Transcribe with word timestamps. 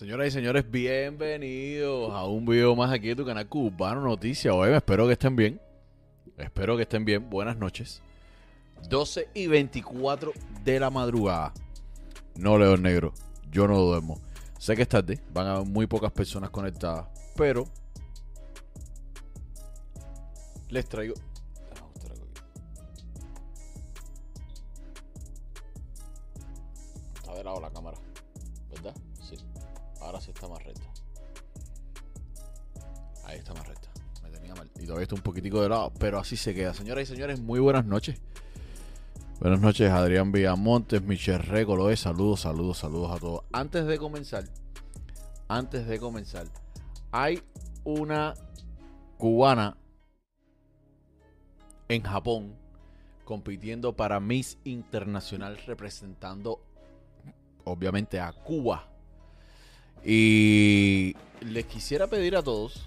Señoras 0.00 0.28
y 0.28 0.30
señores, 0.30 0.64
bienvenidos 0.70 2.10
a 2.10 2.24
un 2.24 2.46
video 2.46 2.74
más 2.74 2.90
aquí 2.90 3.08
de 3.08 3.16
tu 3.16 3.26
canal 3.26 3.46
Cubano 3.46 4.00
Noticias. 4.00 4.54
Oye, 4.54 4.74
espero 4.74 5.06
que 5.06 5.12
estén 5.12 5.36
bien. 5.36 5.60
Espero 6.38 6.74
que 6.74 6.84
estén 6.84 7.04
bien. 7.04 7.28
Buenas 7.28 7.58
noches. 7.58 8.00
12 8.88 9.28
y 9.34 9.46
24 9.46 10.32
de 10.64 10.80
la 10.80 10.88
madrugada. 10.88 11.52
No 12.34 12.56
leo 12.56 12.72
el 12.72 12.82
negro. 12.82 13.12
Yo 13.50 13.68
no 13.68 13.78
duermo. 13.78 14.18
Sé 14.58 14.74
que 14.74 14.82
es 14.82 14.88
tarde. 14.88 15.20
Van 15.34 15.46
a 15.46 15.56
haber 15.56 15.66
muy 15.66 15.86
pocas 15.86 16.12
personas 16.12 16.48
conectadas. 16.48 17.06
Pero 17.36 17.66
les 20.70 20.88
traigo. 20.88 21.12
Está 27.16 27.34
de 27.34 27.44
lado 27.44 27.60
la 27.60 27.70
Y 34.80 34.86
todavía 34.86 35.04
está 35.04 35.14
un 35.14 35.20
poquitico 35.20 35.62
de 35.62 35.68
lado. 35.68 35.92
Pero 35.98 36.18
así 36.18 36.36
se 36.36 36.54
queda. 36.54 36.74
Señoras 36.74 37.04
y 37.04 37.12
señores, 37.12 37.40
muy 37.40 37.60
buenas 37.60 37.84
noches. 37.84 38.20
Buenas 39.40 39.60
noches, 39.60 39.90
Adrián 39.90 40.32
Villamontes, 40.32 41.02
Michelle 41.02 41.38
Recolo. 41.38 41.94
Saludos, 41.96 42.40
saludos, 42.40 42.78
saludos 42.78 43.10
a 43.12 43.18
todos. 43.18 43.44
Antes 43.52 43.86
de 43.86 43.98
comenzar, 43.98 44.44
antes 45.48 45.86
de 45.86 45.98
comenzar, 45.98 46.46
hay 47.10 47.42
una 47.84 48.34
cubana 49.16 49.76
en 51.88 52.02
Japón 52.02 52.54
compitiendo 53.24 53.94
para 53.94 54.20
Miss 54.20 54.58
Internacional 54.64 55.56
representando 55.66 56.60
obviamente 57.64 58.20
a 58.20 58.32
Cuba. 58.32 58.88
Y 60.04 61.14
les 61.40 61.64
quisiera 61.66 62.06
pedir 62.06 62.36
a 62.36 62.42
todos, 62.42 62.86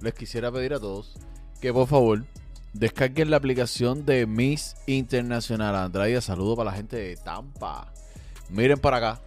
les 0.00 0.14
quisiera 0.14 0.50
pedir 0.50 0.74
a 0.74 0.80
todos 0.80 1.12
que 1.60 1.72
por 1.72 1.86
favor 1.86 2.24
descarguen 2.72 3.30
la 3.30 3.36
aplicación 3.36 4.06
de 4.06 4.26
Miss 4.26 4.76
Internacional. 4.86 5.74
Andrade, 5.76 6.20
saludo 6.20 6.56
para 6.56 6.70
la 6.70 6.76
gente 6.76 6.96
de 6.96 7.16
Tampa. 7.16 7.92
Miren 8.48 8.78
para 8.78 8.96
acá. 8.96 9.20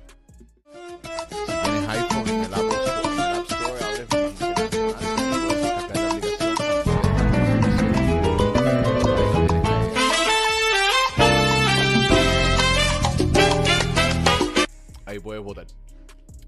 Ahí 15.05 15.19
puedes 15.19 15.43
votar. 15.43 15.67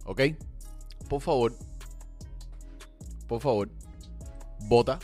¿Ok? 0.06 0.22
Por 1.08 1.22
favor. 1.22 1.54
Por 3.28 3.40
favor. 3.42 3.70
Vota 4.68 5.00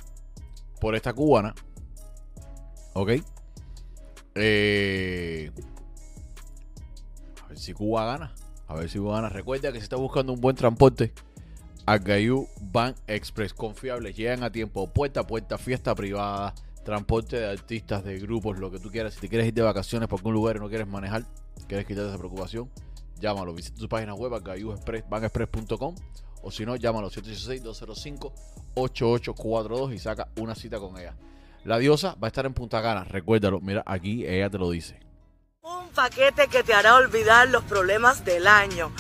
por 0.80 0.96
esta 0.96 1.14
cubana. 1.14 1.54
¿Ok? 2.94 3.12
Eh, 4.36 5.52
a 7.44 7.48
ver 7.50 7.60
si 7.60 7.74
Cuba 7.74 8.06
gana. 8.06 8.34
A 8.68 8.76
ver 8.76 8.90
si 8.90 9.00
gana. 9.00 9.30
Recuerda 9.30 9.72
que 9.72 9.80
se 9.80 9.84
está 9.84 9.96
buscando 9.96 10.34
un 10.34 10.42
buen 10.42 10.56
transporte. 10.56 11.14
Agayú 11.86 12.48
Van 12.72 12.96
Express. 13.08 13.54
Confiables. 13.54 14.16
Llegan 14.16 14.44
a 14.44 14.52
tiempo. 14.52 14.88
Puerta 14.88 15.22
a 15.22 15.28
puerta. 15.28 15.58
Fiesta 15.58 15.94
privada. 15.96 16.54
Transporte 16.84 17.40
de 17.40 17.48
artistas, 17.48 18.04
de 18.04 18.18
grupos, 18.18 18.58
lo 18.58 18.72
que 18.72 18.80
tú 18.80 18.90
quieras. 18.90 19.14
Si 19.14 19.22
te 19.22 19.30
quieres 19.30 19.48
ir 19.48 19.54
de 19.54 19.62
vacaciones 19.62 20.10
por 20.10 20.20
algún 20.20 20.34
lugar 20.34 20.56
y 20.56 20.60
no 20.60 20.68
quieres 20.68 20.88
manejar, 20.88 21.26
quieres 21.68 21.86
quitarte 21.86 22.10
esa 22.10 22.18
preocupación, 22.18 22.72
llámalo. 23.20 23.54
Visita 23.54 23.80
su 23.80 23.88
página 23.88 24.16
web, 24.16 24.34
agayuexpress.com 24.34 25.96
o 26.44 26.52
si 26.52 26.66
no, 26.66 26.76
llámalo 26.76 27.10
786-205-8842 27.12 29.94
y 29.94 30.00
saca 30.00 30.28
una 30.38 30.56
cita 30.56 30.80
con 30.80 30.98
ella. 30.98 31.16
La 31.64 31.78
diosa 31.78 32.16
va 32.22 32.28
a 32.28 32.30
estar 32.30 32.46
en 32.46 32.54
Punta 32.54 32.82
Cana, 32.82 33.04
recuérdalo, 33.04 33.60
mira, 33.62 33.84
aquí 33.86 34.26
ella 34.26 34.50
te 34.50 34.58
lo 34.58 34.72
dice. 34.72 35.00
Un 35.62 35.90
paquete 35.90 36.48
que 36.48 36.64
te 36.64 36.74
hará 36.74 36.96
olvidar 36.96 37.50
los 37.50 37.64
problemas 37.64 38.26
del 38.26 38.48
año. 38.48 38.92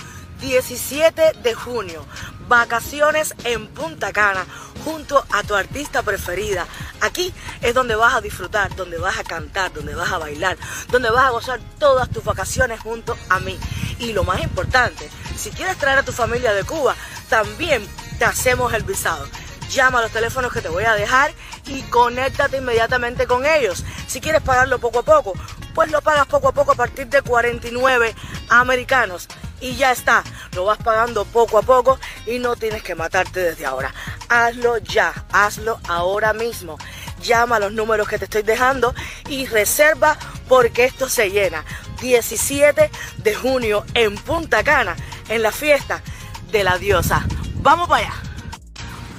17 0.41 1.33
de 1.43 1.53
junio, 1.53 2.03
vacaciones 2.47 3.35
en 3.43 3.67
Punta 3.67 4.11
Cana 4.11 4.45
junto 4.83 5.23
a 5.31 5.43
tu 5.43 5.55
artista 5.55 6.01
preferida. 6.01 6.65
Aquí 7.01 7.33
es 7.61 7.73
donde 7.73 7.95
vas 7.95 8.15
a 8.15 8.21
disfrutar, 8.21 8.75
donde 8.75 8.97
vas 8.97 9.19
a 9.19 9.23
cantar, 9.23 9.73
donde 9.73 9.95
vas 9.95 10.11
a 10.11 10.17
bailar, 10.17 10.57
donde 10.89 11.09
vas 11.09 11.25
a 11.25 11.31
gozar 11.31 11.59
todas 11.79 12.09
tus 12.09 12.23
vacaciones 12.23 12.79
junto 12.79 13.15
a 13.29 13.39
mí. 13.39 13.57
Y 13.99 14.13
lo 14.13 14.23
más 14.23 14.43
importante, 14.43 15.09
si 15.37 15.51
quieres 15.51 15.77
traer 15.77 15.99
a 15.99 16.03
tu 16.03 16.11
familia 16.11 16.53
de 16.53 16.63
Cuba, 16.63 16.95
también 17.31 17.87
te 18.19 18.25
hacemos 18.25 18.73
el 18.73 18.83
visado. 18.83 19.25
Llama 19.69 19.99
a 19.99 20.01
los 20.01 20.11
teléfonos 20.11 20.51
que 20.51 20.59
te 20.59 20.67
voy 20.67 20.83
a 20.83 20.95
dejar 20.95 21.31
y 21.65 21.81
conéctate 21.83 22.57
inmediatamente 22.57 23.25
con 23.25 23.45
ellos. 23.45 23.85
Si 24.05 24.19
quieres 24.19 24.41
pagarlo 24.41 24.79
poco 24.79 24.99
a 24.99 25.03
poco, 25.03 25.33
pues 25.73 25.89
lo 25.91 26.01
pagas 26.01 26.27
poco 26.27 26.49
a 26.49 26.51
poco 26.51 26.73
a 26.73 26.75
partir 26.75 27.07
de 27.07 27.21
49 27.21 28.13
americanos. 28.49 29.29
Y 29.61 29.77
ya 29.77 29.93
está, 29.93 30.25
lo 30.55 30.65
vas 30.65 30.79
pagando 30.79 31.23
poco 31.23 31.57
a 31.57 31.61
poco 31.61 31.97
y 32.25 32.37
no 32.39 32.57
tienes 32.57 32.83
que 32.83 32.95
matarte 32.95 33.39
desde 33.39 33.65
ahora. 33.65 33.93
Hazlo 34.27 34.79
ya, 34.79 35.13
hazlo 35.31 35.79
ahora 35.87 36.33
mismo. 36.33 36.77
Llama 37.21 37.55
a 37.55 37.59
los 37.59 37.71
números 37.71 38.09
que 38.09 38.19
te 38.19 38.25
estoy 38.25 38.41
dejando 38.41 38.93
y 39.29 39.45
reserva 39.45 40.17
porque 40.49 40.83
esto 40.83 41.07
se 41.07 41.29
llena. 41.29 41.63
17 42.01 42.91
de 43.19 43.35
junio 43.35 43.85
en 43.93 44.15
Punta 44.17 44.65
Cana, 44.65 44.97
en 45.29 45.43
la 45.43 45.53
fiesta 45.53 46.03
de 46.51 46.63
la 46.63 46.77
diosa. 46.77 47.25
Vamos 47.61 47.87
para 47.87 48.07
allá. 48.07 48.13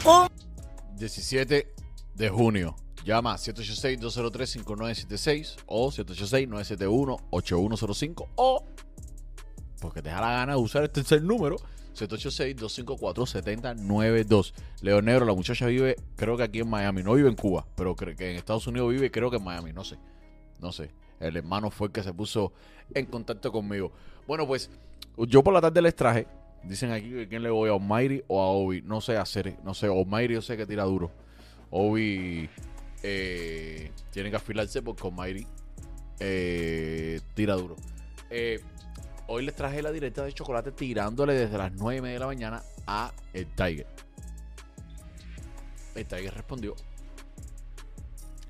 Un 0.05 0.29
17 0.99 1.75
de 2.15 2.29
junio. 2.29 2.77
Llama 3.05 3.37
786-203-5976 3.37 5.57
o 5.67 5.91
786-971-8105 5.91 8.29
o 8.37 8.65
porque 9.81 10.03
te 10.03 10.11
da 10.11 10.21
la 10.21 10.31
gana 10.31 10.53
de 10.53 10.61
usar 10.61 10.85
este 10.85 11.01
tercer 11.01 11.21
número 11.23 11.57
786-254-7092. 11.95 14.53
León 14.83 15.05
Negro, 15.05 15.27
la 15.27 15.35
muchacha 15.35 15.67
vive 15.67 15.97
creo 16.17 16.37
que 16.37 16.45
aquí 16.45 16.61
en 16.61 16.71
Miami, 16.71 17.03
no 17.03 17.15
vive 17.15 17.29
en 17.29 17.35
Cuba, 17.35 17.67
pero 17.75 17.97
creo 17.97 18.15
que 18.17 18.31
en 18.31 18.37
Estados 18.37 18.69
Unidos 18.69 18.91
vive 18.91 19.11
creo 19.11 19.31
que 19.31 19.39
en 19.39 19.45
Miami, 19.45 19.73
no 19.73 19.83
sé, 19.85 19.99
no 20.61 20.71
sé. 20.71 20.93
El 21.19 21.37
hermano 21.37 21.71
fue 21.71 21.89
el 21.89 21.93
que 21.93 22.03
se 22.03 22.15
puso 22.15 22.53
en 22.95 23.07
contacto 23.07 23.51
conmigo. 23.53 23.93
Bueno, 24.27 24.47
pues 24.47 24.71
yo 25.17 25.43
por 25.43 25.53
la 25.53 25.61
tarde 25.61 25.83
les 25.83 25.97
traje, 25.97 26.29
dicen 26.65 26.93
aquí 26.93 27.11
que 27.11 27.29
quién 27.29 27.43
le 27.43 27.51
voy 27.51 27.71
a 27.71 27.73
Almighty 27.73 28.23
o 28.29 28.41
a 28.41 28.49
Obi, 28.49 28.83
no 28.83 29.01
sé 29.01 29.17
hacer, 29.17 29.57
no 29.65 29.75
sé, 29.75 29.87
Almighty 29.87 30.35
yo 30.35 30.43
sé 30.43 30.57
que 30.57 30.67
tira 30.67 30.85
duro. 30.85 31.11
Obi 31.71 32.49
eh, 33.03 33.91
tiene 34.11 34.31
que 34.31 34.37
afilarse 34.37 34.83
porque 34.83 35.07
Almighty 35.07 35.47
eh, 36.21 37.21
tira 37.35 37.55
duro. 37.55 37.77
Eh, 38.31 38.61
hoy 39.27 39.45
les 39.45 39.55
traje 39.55 39.83
la 39.83 39.91
directa 39.91 40.25
de 40.25 40.33
chocolate 40.33 40.73
tirándole 40.73 41.35
desde 41.35 41.59
las 41.59 41.73
9 41.73 41.99
y 41.99 42.01
media 42.01 42.15
de 42.15 42.21
la 42.21 42.27
mañana 42.27 42.63
a 42.87 43.13
el 43.33 43.47
Tiger. 43.55 43.87
El 45.95 46.07
Tiger 46.07 46.35
respondió. 46.35 46.75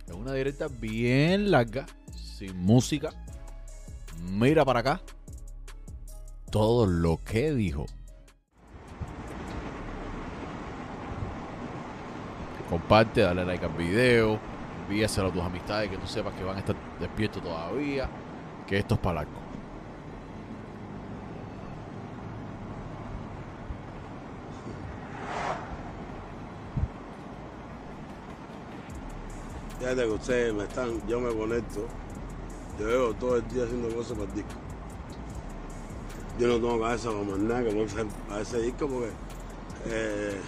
Es 0.07 0.15
una 0.15 0.35
directa 0.35 0.69
bien 0.69 1.51
larga, 1.51 1.87
sin 2.15 2.57
música. 2.57 3.11
Mira 4.31 4.65
para 4.65 4.81
acá. 4.81 5.03
Todo 6.51 6.87
lo 6.87 7.19
que 7.25 7.53
dijo. 7.55 7.87
Comparte, 12.73 13.21
dale 13.21 13.45
like 13.45 13.67
al 13.67 13.73
video. 13.73 14.39
Envíaselo 14.89 15.29
a 15.29 15.31
tus 15.31 15.43
amistades 15.43 15.91
que 15.91 15.99
tú 15.99 16.07
sepas 16.07 16.33
que 16.33 16.43
van 16.43 16.57
a 16.57 16.61
estar 16.61 16.75
despiertos 16.99 17.43
todavía. 17.43 18.09
Que 18.67 18.79
esto 18.79 18.95
es 18.95 19.01
para 19.01 19.17
largo. 19.17 19.33
Fíjate 29.79 29.97
que 29.97 30.09
ustedes 30.09 30.55
me 30.55 30.65
están, 30.65 31.07
yo 31.07 31.21
me 31.21 31.35
conecto, 31.35 31.87
yo 32.79 32.87
veo 32.87 33.15
todo 33.15 33.37
el 33.37 33.49
día 33.49 33.65
haciendo 33.65 33.95
cosas 33.95 34.17
para 34.17 34.31
el 34.31 34.35
disco. 34.35 34.55
Yo 36.39 36.49
no 36.49 36.55
tengo 36.55 36.81
cabeza 36.81 37.11
para 37.11 37.23
más 37.23 37.39
nada 37.39 37.65
que 37.65 37.75
no 37.75 37.85
para 38.29 38.41
ese 38.41 38.63
disco 38.63 38.89
porque 38.89 39.11
eh, 39.89 40.41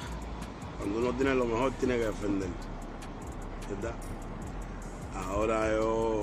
cuando 0.79 0.99
uno 0.99 1.13
tiene 1.13 1.35
lo 1.35 1.45
mejor 1.45 1.73
tiene 1.73 1.97
que 1.99 2.05
defender. 2.05 2.49
¿Verdad? 3.71 3.95
Ahora 5.15 5.75
yo 5.75 6.23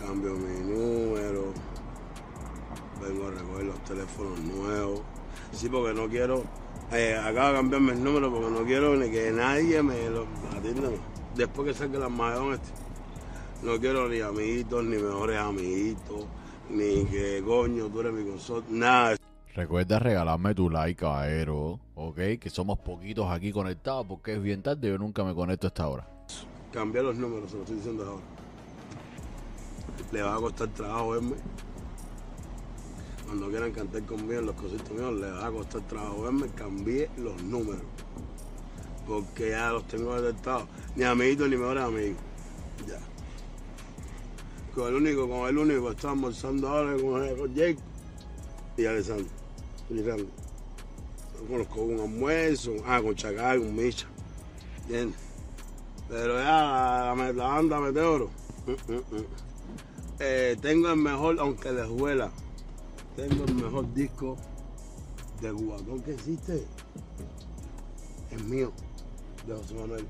cambio 0.00 0.34
mi 0.34 0.60
número, 0.60 1.52
vengo 3.02 3.26
a 3.26 3.30
recoger 3.30 3.64
los 3.64 3.84
teléfonos 3.84 4.38
nuevos. 4.40 5.00
Sí, 5.52 5.68
porque 5.68 5.94
no 5.94 6.08
quiero 6.08 6.44
eh, 6.90 7.14
acabo 7.22 7.48
de 7.48 7.54
cambiarme 7.54 7.92
el 7.92 8.02
número 8.02 8.32
porque 8.32 8.50
no 8.50 8.64
quiero 8.64 8.96
ni 8.96 9.10
que 9.10 9.30
nadie 9.30 9.82
me 9.82 10.08
lo 10.08 10.26
atienda. 10.56 10.88
Después 11.36 11.68
que 11.68 11.74
salga 11.74 11.98
el 11.98 12.04
Armagedón 12.04 12.54
este, 12.54 12.68
no 13.62 13.78
quiero 13.78 14.08
ni 14.08 14.20
amiguitos, 14.20 14.84
ni 14.84 14.96
mejores 14.96 15.38
amiguitos, 15.38 16.24
ni 16.70 17.04
que 17.04 17.42
coño, 17.44 17.88
tú 17.88 18.00
eres 18.00 18.12
mi 18.14 18.24
consorte, 18.24 18.72
nada. 18.72 19.16
Recuerda 19.58 19.98
regalarme 19.98 20.54
tu 20.54 20.70
like, 20.70 21.00
caballero, 21.00 21.80
ok, 21.96 22.38
que 22.38 22.48
somos 22.48 22.78
poquitos 22.78 23.28
aquí 23.28 23.50
conectados 23.50 24.06
porque 24.06 24.34
es 24.34 24.40
bien 24.40 24.62
tarde, 24.62 24.88
yo 24.88 24.98
nunca 24.98 25.24
me 25.24 25.34
conecto 25.34 25.66
a 25.66 25.70
esta 25.70 25.88
hora. 25.88 26.08
Cambiar 26.72 27.06
los 27.06 27.16
números, 27.16 27.50
se 27.50 27.56
lo 27.56 27.62
estoy 27.62 27.78
diciendo 27.78 28.06
ahora. 28.06 28.22
Le 30.12 30.22
va 30.22 30.36
a 30.36 30.38
costar 30.38 30.68
trabajo 30.68 31.10
verme. 31.10 31.34
Cuando 33.26 33.48
quieran 33.48 33.72
cantar 33.72 34.00
conmigo 34.04 34.38
en 34.38 34.46
los 34.46 34.54
cositos 34.54 34.92
míos, 34.92 35.14
le 35.14 35.28
va 35.28 35.46
a 35.46 35.50
costar 35.50 35.80
trabajo 35.88 36.22
verme. 36.22 36.46
Cambié 36.54 37.10
los 37.16 37.42
números. 37.42 37.82
Porque 39.08 39.50
ya 39.50 39.72
los 39.72 39.88
tengo 39.88 40.22
detectados. 40.22 40.68
Ni 40.94 41.02
amiguitos 41.02 41.48
ni 41.48 41.56
mejores 41.56 41.82
amigos. 41.82 42.18
Ya. 42.86 43.00
Con 44.72 44.86
el 44.86 44.94
único, 44.94 45.28
con 45.28 45.48
el 45.48 45.58
único 45.58 45.86
que 45.86 45.96
está 45.96 46.12
almorzando 46.12 46.68
ahora 46.68 46.92
con, 46.92 47.36
con 47.36 47.54
Jake 47.56 47.78
y 48.76 48.86
Alessandro. 48.86 49.37
No 49.90 51.48
conozco 51.48 51.82
un 51.82 52.00
almuerzo, 52.00 52.72
ah, 52.86 53.00
con 53.00 53.14
Chacal, 53.14 53.60
un 53.60 53.74
Micha. 53.74 54.06
¿Entiendes? 54.82 55.18
Pero 56.08 56.38
ya 56.38 57.14
la, 57.16 57.32
banda 57.32 57.80
Meteoro. 57.80 58.30
mm, 58.66 58.92
mm, 58.92 58.96
mm. 58.96 59.26
Eh, 60.20 60.56
tengo 60.60 60.90
el 60.90 60.96
mejor, 60.96 61.38
aunque 61.38 61.72
les 61.72 61.88
huela, 61.88 62.30
tengo 63.16 63.44
el 63.44 63.54
mejor 63.54 63.94
disco 63.94 64.36
de 65.40 65.52
Cubatón 65.52 66.00
que 66.00 66.14
existe. 66.14 66.66
Es 68.30 68.44
mío, 68.44 68.72
de 69.46 69.54
José 69.54 69.74
Manuel. 69.74 70.06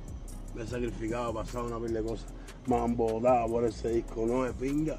Me 0.54 0.62
he 0.62 0.66
sacrificado, 0.66 1.30
he 1.30 1.34
pasado 1.34 1.66
una 1.66 1.78
pila 1.78 2.00
de 2.00 2.08
cosas. 2.08 2.32
Me 2.66 2.76
han 2.76 2.96
botado 2.96 3.48
por 3.48 3.64
ese 3.64 3.90
disco, 3.90 4.26
no 4.26 4.46
es 4.46 4.54
pinga. 4.54 4.98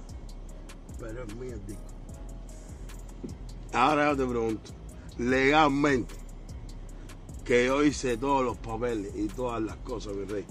Pero 0.99 1.23
es 1.23 1.35
mío 1.35 1.53
el 1.53 1.65
disco. 1.65 1.88
Ahora 3.73 4.11
yo 4.11 4.17
te 4.17 4.25
pregunto, 4.25 4.71
legalmente, 5.17 6.15
que 7.45 7.65
yo 7.65 7.83
hice 7.83 8.17
todos 8.17 8.43
los 8.43 8.57
papeles 8.57 9.11
y 9.15 9.27
todas 9.27 9.61
las 9.61 9.75
cosas, 9.77 10.13
mi 10.13 10.25
rey. 10.25 10.45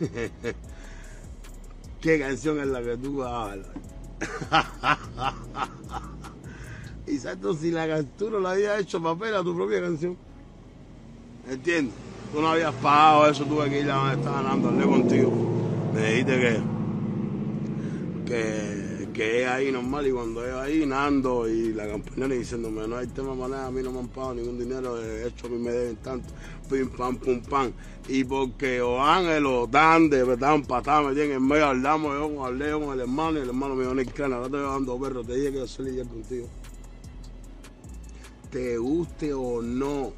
¿Qué 2.00 2.18
canción 2.18 2.58
es 2.60 2.66
la 2.66 2.82
que 2.82 2.96
tú 2.96 3.22
hablar? 3.22 3.72
y 7.06 7.18
Santo, 7.18 7.54
si 7.54 7.70
la 7.70 8.02
tú 8.02 8.30
no 8.30 8.40
la 8.40 8.50
habías 8.52 8.80
hecho 8.80 9.02
papel 9.02 9.34
a 9.34 9.42
tu 9.42 9.54
propia 9.54 9.80
canción. 9.80 10.16
¿Entiendes? 11.48 11.94
Tú 12.32 12.40
no 12.40 12.48
habías 12.48 12.74
pagado 12.74 13.30
eso, 13.30 13.44
tuve 13.44 13.70
que 13.70 13.80
ir 13.80 13.90
a 13.90 14.12
estaba 14.12 14.42
Nando, 14.42 14.68
hablé 14.68 14.84
contigo. 14.84 15.30
Me 15.94 16.00
dijiste 16.10 16.40
que, 16.40 16.60
que, 18.26 18.83
que 19.14 19.42
es 19.42 19.48
ahí 19.48 19.70
normal 19.70 20.06
y 20.08 20.10
cuando 20.10 20.44
es 20.44 20.52
ahí, 20.52 20.84
Nando 20.84 21.48
y 21.48 21.72
la 21.72 21.86
campaña 21.86 22.26
diciéndome, 22.26 22.86
no 22.88 22.96
hay 22.96 23.06
tema 23.06 23.34
nada, 23.48 23.68
a 23.68 23.70
mí 23.70 23.80
no 23.80 23.92
me 23.92 24.00
han 24.00 24.08
pagado 24.08 24.34
ningún 24.34 24.58
dinero, 24.58 24.96
de 24.96 25.28
hecho 25.28 25.46
a 25.46 25.50
mí 25.50 25.56
me 25.56 25.70
deben 25.70 25.96
tanto, 25.96 26.28
pim 26.68 26.90
pam 26.90 27.16
pum 27.16 27.40
pam. 27.40 27.72
Y 28.08 28.24
porque 28.24 28.82
o 28.82 29.00
Ángel 29.00 29.46
o 29.46 29.68
Dande, 29.68 30.24
me 30.24 30.34
estaban 30.34 30.64
patadas, 30.64 31.06
me 31.06 31.14
tienen 31.14 31.36
en 31.36 31.46
medio, 31.46 31.66
hablamos 31.66 32.12
yo 32.12 32.44
hablé 32.44 32.72
con 32.72 32.92
el 32.92 33.00
hermano 33.00 33.38
y 33.38 33.42
el 33.42 33.48
hermano 33.48 33.74
me 33.76 33.84
dijo, 33.84 33.94
Nick 33.94 34.12
Clan, 34.12 34.32
ahora 34.32 34.50
te 34.50 34.56
voy 34.56 34.66
dando 34.66 35.00
perro, 35.00 35.24
te 35.24 35.34
dije 35.36 35.52
que 35.52 35.58
yo 35.58 35.66
soy 35.68 35.86
lidiar 35.86 36.08
contigo. 36.08 36.48
Te 38.50 38.76
guste 38.78 39.32
o 39.32 39.62
no, 39.62 40.12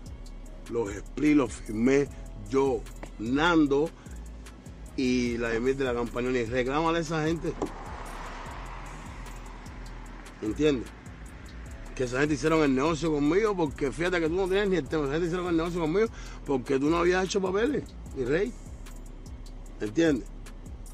los 0.71 0.91
split 0.91 1.37
los 1.37 1.53
firmé 1.53 2.09
yo, 2.49 2.81
Nando 3.19 3.91
y 4.97 5.37
la 5.37 5.51
de 5.51 5.61
de 5.61 5.85
la 5.85 5.93
campaña 5.93 6.31
y 6.31 6.45
reclámale 6.47 6.99
a 6.99 7.01
esa 7.03 7.25
gente. 7.25 7.53
¿Entiendes? 10.43 10.89
Que 11.95 12.05
esa 12.05 12.21
gente 12.21 12.35
hicieron 12.35 12.63
el 12.63 12.75
negocio 12.75 13.11
conmigo 13.11 13.57
porque 13.57 13.91
fíjate 13.91 14.21
que 14.21 14.29
tú 14.29 14.35
no 14.35 14.47
tienes 14.47 14.69
ni 14.69 14.77
el 14.77 14.87
tema. 14.87 15.05
Esa 15.05 15.13
gente 15.13 15.27
hicieron 15.29 15.49
el 15.49 15.57
negocio 15.57 15.81
conmigo 15.81 16.07
porque 16.45 16.79
tú 16.79 16.91
no 16.91 16.99
habías 16.99 17.25
hecho 17.25 17.41
papeles, 17.41 17.85
mi 18.17 18.25
rey. 18.25 18.53
¿Entiendes? 19.81 20.27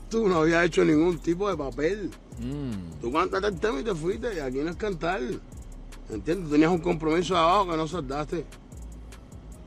Tú 0.09 0.29
no 0.29 0.37
habías 0.41 0.65
hecho 0.65 0.85
ningún 0.85 1.19
tipo 1.19 1.49
de 1.49 1.57
papel. 1.57 2.11
Mm, 2.39 3.01
Tú 3.01 3.13
cantaste 3.13 3.49
el 3.49 3.59
tema 3.59 3.81
y 3.81 3.85
te 3.85 3.95
fuiste. 3.95 4.35
Y 4.35 4.39
aquí 4.41 4.59
no 4.59 4.71
es 4.71 4.77
cantar. 4.77 5.21
¿Entiendes? 6.11 6.45
Tú 6.47 6.51
tenías 6.51 6.71
un 6.71 6.79
compromiso 6.79 7.37
abajo 7.37 7.71
que 7.71 7.77
no 7.77 7.89
soldaste. 7.89 8.45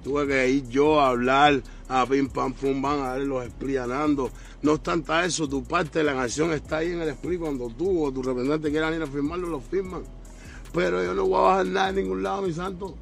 Tuve 0.03 0.27
que 0.27 0.49
ir 0.49 0.67
yo 0.69 1.01
a 1.01 1.09
hablar 1.09 1.61
a 1.87 2.05
pim 2.05 2.27
pam 2.29 2.53
pum 2.53 2.81
bam, 2.81 3.01
a 3.01 3.07
darle 3.09 3.25
los 3.25 3.45
explicando. 3.45 4.29
No 4.61 4.73
obstante 4.73 5.11
eso, 5.25 5.47
tu 5.47 5.63
parte 5.63 5.99
de 5.99 6.05
la 6.05 6.13
canción 6.15 6.51
está 6.51 6.77
ahí 6.77 6.91
en 6.91 7.01
el 7.01 7.09
split. 7.09 7.39
Cuando 7.39 7.69
tú 7.69 8.05
o 8.05 8.11
tu 8.11 8.23
representante 8.23 8.71
quieran 8.71 8.93
ir 8.95 9.01
a 9.03 9.07
firmarlo, 9.07 9.47
lo 9.47 9.59
firman. 9.59 10.03
Pero 10.73 11.03
yo 11.03 11.13
no 11.13 11.25
voy 11.25 11.37
a 11.39 11.41
bajar 11.41 11.65
nada 11.67 11.89
en 11.89 11.95
ningún 11.97 12.23
lado, 12.23 12.41
mi 12.41 12.53
santo. 12.53 12.95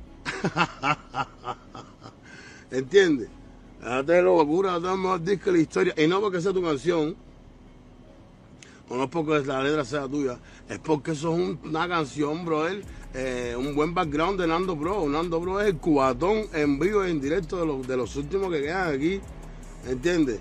¿Entiendes? 2.71 3.29
Date 3.81 4.21
locura, 4.21 4.79
date 4.79 4.97
mejor 4.97 5.23
disco 5.23 5.51
la 5.51 5.57
historia. 5.57 5.93
Y 5.97 6.07
no 6.07 6.21
porque 6.21 6.41
sea 6.41 6.53
tu 6.53 6.61
canción, 6.61 7.15
o 8.89 8.97
no 8.97 9.09
porque 9.09 9.45
la 9.45 9.63
letra 9.63 9.85
sea 9.85 10.07
tuya, 10.07 10.37
es 10.69 10.79
porque 10.79 11.11
eso 11.11 11.33
es 11.33 11.39
un- 11.39 11.59
una 11.69 11.87
canción, 11.87 12.45
brother, 12.45 12.83
eh, 13.13 13.55
un 13.57 13.75
buen 13.75 13.93
background 13.93 14.39
de 14.39 14.47
Nando 14.47 14.75
Bro. 14.75 15.07
Nando 15.09 15.39
Bro 15.39 15.61
es 15.61 15.67
el 15.67 15.77
cubatón 15.77 16.45
en 16.53 16.79
vivo 16.79 17.05
y 17.05 17.11
en 17.11 17.21
directo 17.21 17.57
de 17.57 17.65
los, 17.65 17.87
de 17.87 17.97
los 17.97 18.15
últimos 18.15 18.51
que 18.51 18.61
quedan 18.61 18.93
aquí, 18.93 19.21
¿entiendes? 19.87 20.39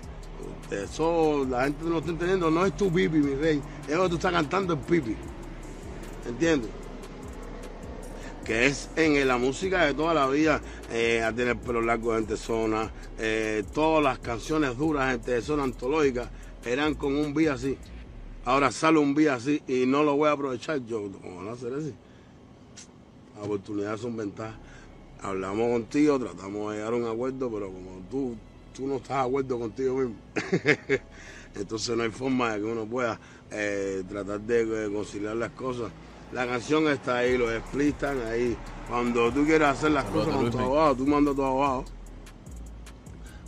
Eso 0.71 1.45
la 1.49 1.65
gente 1.65 1.83
no 1.83 1.91
lo 1.91 1.99
está 1.99 2.11
entendiendo, 2.11 2.49
no 2.49 2.65
es 2.65 2.75
tu 2.75 2.91
pipi, 2.91 3.17
mi 3.17 3.35
rey, 3.35 3.61
es 3.87 3.95
lo 3.95 4.03
que 4.03 4.09
tú 4.09 4.15
estás 4.15 4.31
cantando 4.31 4.73
el 4.73 4.79
pipi, 4.79 5.15
¿entiendes? 6.27 6.69
que 8.43 8.65
es 8.65 8.89
en 8.95 9.27
la 9.27 9.37
música 9.37 9.85
de 9.85 9.93
toda 9.93 10.13
la 10.13 10.27
vida, 10.27 10.61
eh, 10.91 11.23
a 11.23 11.33
tener 11.33 11.57
pelo 11.57 11.81
largo 11.81 12.13
gente 12.13 12.35
zona, 12.37 12.91
eh, 13.17 13.63
todas 13.73 14.03
las 14.03 14.19
canciones 14.19 14.77
duras 14.77 15.11
gente 15.11 15.41
zona 15.41 15.63
antológica 15.63 16.29
eran 16.65 16.95
con 16.95 17.15
un 17.15 17.33
beat 17.33 17.53
así. 17.53 17.77
Ahora 18.45 18.71
sale 18.71 18.99
un 18.99 19.15
beat 19.15 19.29
así 19.29 19.61
y 19.67 19.85
no 19.85 20.03
lo 20.03 20.15
voy 20.15 20.29
a 20.29 20.33
aprovechar 20.33 20.85
yo. 20.85 21.09
¿Cómo 21.21 21.37
van 21.37 21.47
a 21.47 21.51
hacer 21.53 21.73
así? 21.73 21.93
Las 23.43 23.49
oportunidades 23.49 23.99
son 23.99 24.15
ventajas. 24.15 24.55
Hablamos 25.21 25.69
contigo, 25.69 26.17
tratamos 26.17 26.71
de 26.71 26.77
llegar 26.77 26.93
a 26.93 26.95
un 26.95 27.07
acuerdo, 27.07 27.51
pero 27.51 27.65
como 27.65 27.99
tú, 28.09 28.37
tú 28.73 28.87
no 28.87 28.95
estás 28.95 29.17
de 29.17 29.27
acuerdo 29.27 29.59
contigo 29.59 29.97
mismo, 29.97 30.15
entonces 31.55 31.97
no 31.97 32.03
hay 32.03 32.09
forma 32.09 32.53
de 32.53 32.59
que 32.59 32.65
uno 32.65 32.85
pueda 32.85 33.19
eh, 33.51 34.01
tratar 34.07 34.39
de 34.39 34.85
eh, 34.85 34.89
conciliar 34.93 35.35
las 35.35 35.51
cosas. 35.51 35.91
La 36.31 36.47
canción 36.47 36.87
está 36.87 37.17
ahí, 37.17 37.37
los 37.37 37.51
están 37.51 38.21
ahí. 38.21 38.55
Cuando 38.87 39.29
tú 39.33 39.43
quieras 39.43 39.77
hacer 39.77 39.91
las 39.91 40.05
Saludos 40.05 40.25
cosas 40.25 40.41
con 40.41 40.51
tu 40.51 40.59
abogado, 40.59 40.95
tú 40.95 41.05
mandas 41.05 41.33
a 41.33 41.35
tu 41.35 41.43
abogado 41.43 41.85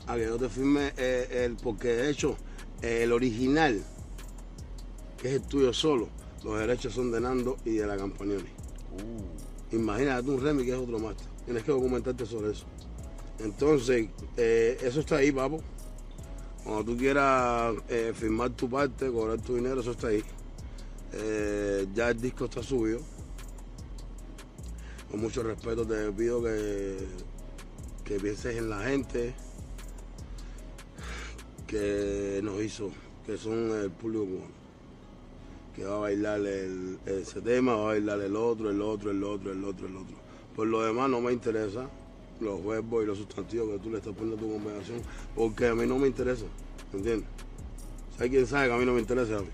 a 0.08 0.16
que 0.16 0.26
yo 0.26 0.38
te 0.38 0.50
firme 0.50 0.92
eh, 0.98 1.46
el, 1.46 1.56
porque 1.56 1.88
de 1.88 2.10
hecho 2.10 2.36
eh, 2.82 3.04
el 3.04 3.14
original, 3.14 3.82
que 5.18 5.30
es 5.30 5.34
el 5.36 5.42
tuyo 5.44 5.72
solo, 5.72 6.10
los 6.44 6.60
derechos 6.60 6.92
son 6.92 7.14
de 7.14 7.22
Nando 7.22 7.56
y 7.64 7.76
de 7.76 7.88
la 7.88 7.96
Campagnoni. 7.96 8.44
Imagínate 9.76 10.30
un 10.30 10.42
remix 10.42 10.66
que 10.66 10.72
es 10.72 10.78
otro 10.78 11.00
más. 11.00 11.16
Tienes 11.44 11.64
que 11.64 11.72
documentarte 11.72 12.26
sobre 12.26 12.52
eso. 12.52 12.66
Entonces, 13.40 14.08
eh, 14.38 14.78
eso 14.82 15.02
está 15.02 15.18
ahí, 15.18 15.32
papo. 15.32 15.62
Cuando 16.64 16.86
tú 16.86 16.98
quieras 16.98 17.76
eh, 17.90 18.14
firmar 18.16 18.52
tu 18.52 18.70
parte, 18.70 19.12
cobrar 19.12 19.40
tu 19.42 19.56
dinero, 19.56 19.82
eso 19.82 19.92
está 19.92 20.08
ahí. 20.08 20.24
Eh, 21.14 21.88
ya 21.94 22.10
el 22.10 22.22
disco 22.22 22.46
está 22.46 22.64
subido. 22.64 23.02
Con 25.12 25.20
mucho 25.20 25.44
respeto 25.44 25.86
te 25.86 26.12
pido 26.14 26.42
que, 26.42 26.98
que 28.04 28.20
pienses 28.20 28.56
en 28.56 28.70
la 28.70 28.82
gente 28.82 29.36
que 31.68 32.40
nos 32.42 32.62
hizo, 32.62 32.90
que 33.26 33.38
son 33.38 33.72
el 33.72 33.92
público 33.92 34.26
cubano. 34.26 34.65
Que 35.76 35.84
va 35.84 35.96
a 35.98 36.00
bailar 36.00 36.40
el- 36.40 37.00
ese 37.06 37.42
tema, 37.42 37.76
va 37.76 37.82
a 37.82 37.86
bailar 37.88 38.22
el 38.22 38.36
otro, 38.36 38.70
el 38.70 38.82
otro, 38.82 39.12
el 39.12 39.24
otro, 39.24 39.52
el 39.52 39.64
otro, 39.66 39.88
el 39.88 39.98
otro. 39.98 40.16
Por 40.56 40.68
lo 40.68 40.82
demás 40.82 41.10
no 41.10 41.20
me 41.20 41.34
interesa 41.34 41.90
los 42.40 42.66
verbos 42.66 43.04
y 43.04 43.08
los 43.08 43.18
sustantivos 43.18 43.70
que 43.72 43.80
tú 43.80 43.90
le 43.90 43.98
estás 43.98 44.14
poniendo 44.14 44.38
a 44.38 44.40
tu 44.40 44.54
conversación, 44.54 45.02
porque 45.36 45.68
a 45.68 45.76
mí 45.76 45.86
no 45.86 45.98
me 45.98 46.08
interesa, 46.08 46.46
¿entiendes? 46.94 47.28
¿Sabes 48.16 48.30
quién 48.32 48.48
sabe 48.48 48.68
que 48.68 48.74
a 48.74 48.78
mí 48.78 48.86
no 48.86 48.94
me 48.94 49.02
interesa 49.02 49.38
a 49.38 49.42
mí? 49.42 49.48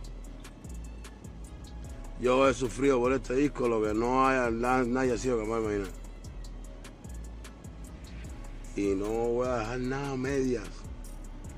Yo 2.19 2.47
he 2.47 2.53
sufrido 2.53 2.99
por 2.99 3.13
este 3.13 3.33
disco 3.35 3.67
lo 3.67 3.81
que 3.81 3.95
no 3.95 4.27
haya, 4.27 4.51
na- 4.51 4.83
nadie 4.83 5.13
ha 5.13 5.17
sido 5.17 5.39
capaz 5.39 5.59
de 5.61 5.61
imaginar. 5.61 5.87
Y 8.75 8.95
no 8.95 9.07
voy 9.09 9.47
a 9.47 9.57
dejar 9.57 9.79
nada 9.79 10.15
medias. 10.15 10.80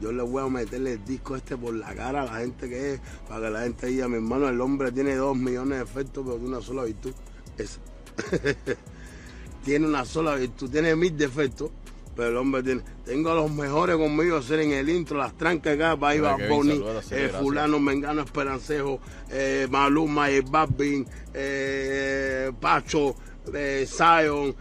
Yo 0.04 0.12
le 0.12 0.22
voy 0.22 0.44
a 0.44 0.50
meterle 0.50 0.94
el 0.94 1.06
disco 1.06 1.38
este 1.38 1.56
por 1.56 1.74
la 1.74 1.96
cara 1.96 2.24
a 2.24 2.26
la 2.26 2.40
gente 2.40 2.68
que 2.68 2.96
es, 2.96 3.02
para 3.30 3.46
que 3.48 3.52
la 3.52 3.62
gente 3.62 3.88
diga, 3.88 4.10
mi 4.10 4.16
hermano, 4.16 4.50
el 4.50 4.60
hombre 4.60 4.92
tiene 4.92 5.16
dos 5.16 5.38
millones 5.38 5.78
de 5.78 5.84
efectos, 5.86 6.26
pero 6.26 6.36
tiene 6.36 6.50
una 6.50 6.62
sola 6.62 6.84
virtud. 6.84 7.14
Esa. 7.58 7.80
tiene 9.64 9.88
una 9.88 10.04
sola 10.04 10.36
virtud, 10.36 10.70
tiene 10.70 10.94
mil 10.98 11.16
defectos, 11.16 11.72
Pero 12.18 12.28
el 12.32 12.36
hombre 12.36 12.64
tiene. 12.64 12.82
Tengo 13.06 13.32
a 13.32 13.36
los 13.36 13.50
mejores 13.50 13.96
conmigo 13.96 14.36
hacer 14.36 14.60
en 14.60 14.72
el 14.72 14.90
intro 14.90 15.18
las 15.18 15.38
trancas 15.38 15.76
acá. 15.76 15.96
Va 15.96 16.14
Boni, 16.50 16.84
eh. 17.12 17.32
Fulano, 17.40 17.80
Mengano, 17.80 18.24
Esperancejo, 18.24 19.00
eh, 19.32 19.68
Maluma, 19.72 20.30
eh, 20.30 20.42
Babin, 20.42 21.08
eh, 21.34 22.52
Pacho, 22.60 23.16
eh, 23.54 23.88
Zion. 23.88 24.54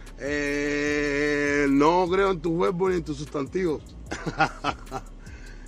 no 1.77 2.07
creo 2.09 2.31
en 2.31 2.39
tu 2.39 2.59
verbo 2.59 2.87
ni 2.87 2.95
en 2.95 3.03
tus 3.03 3.17
sustantivos. 3.17 3.83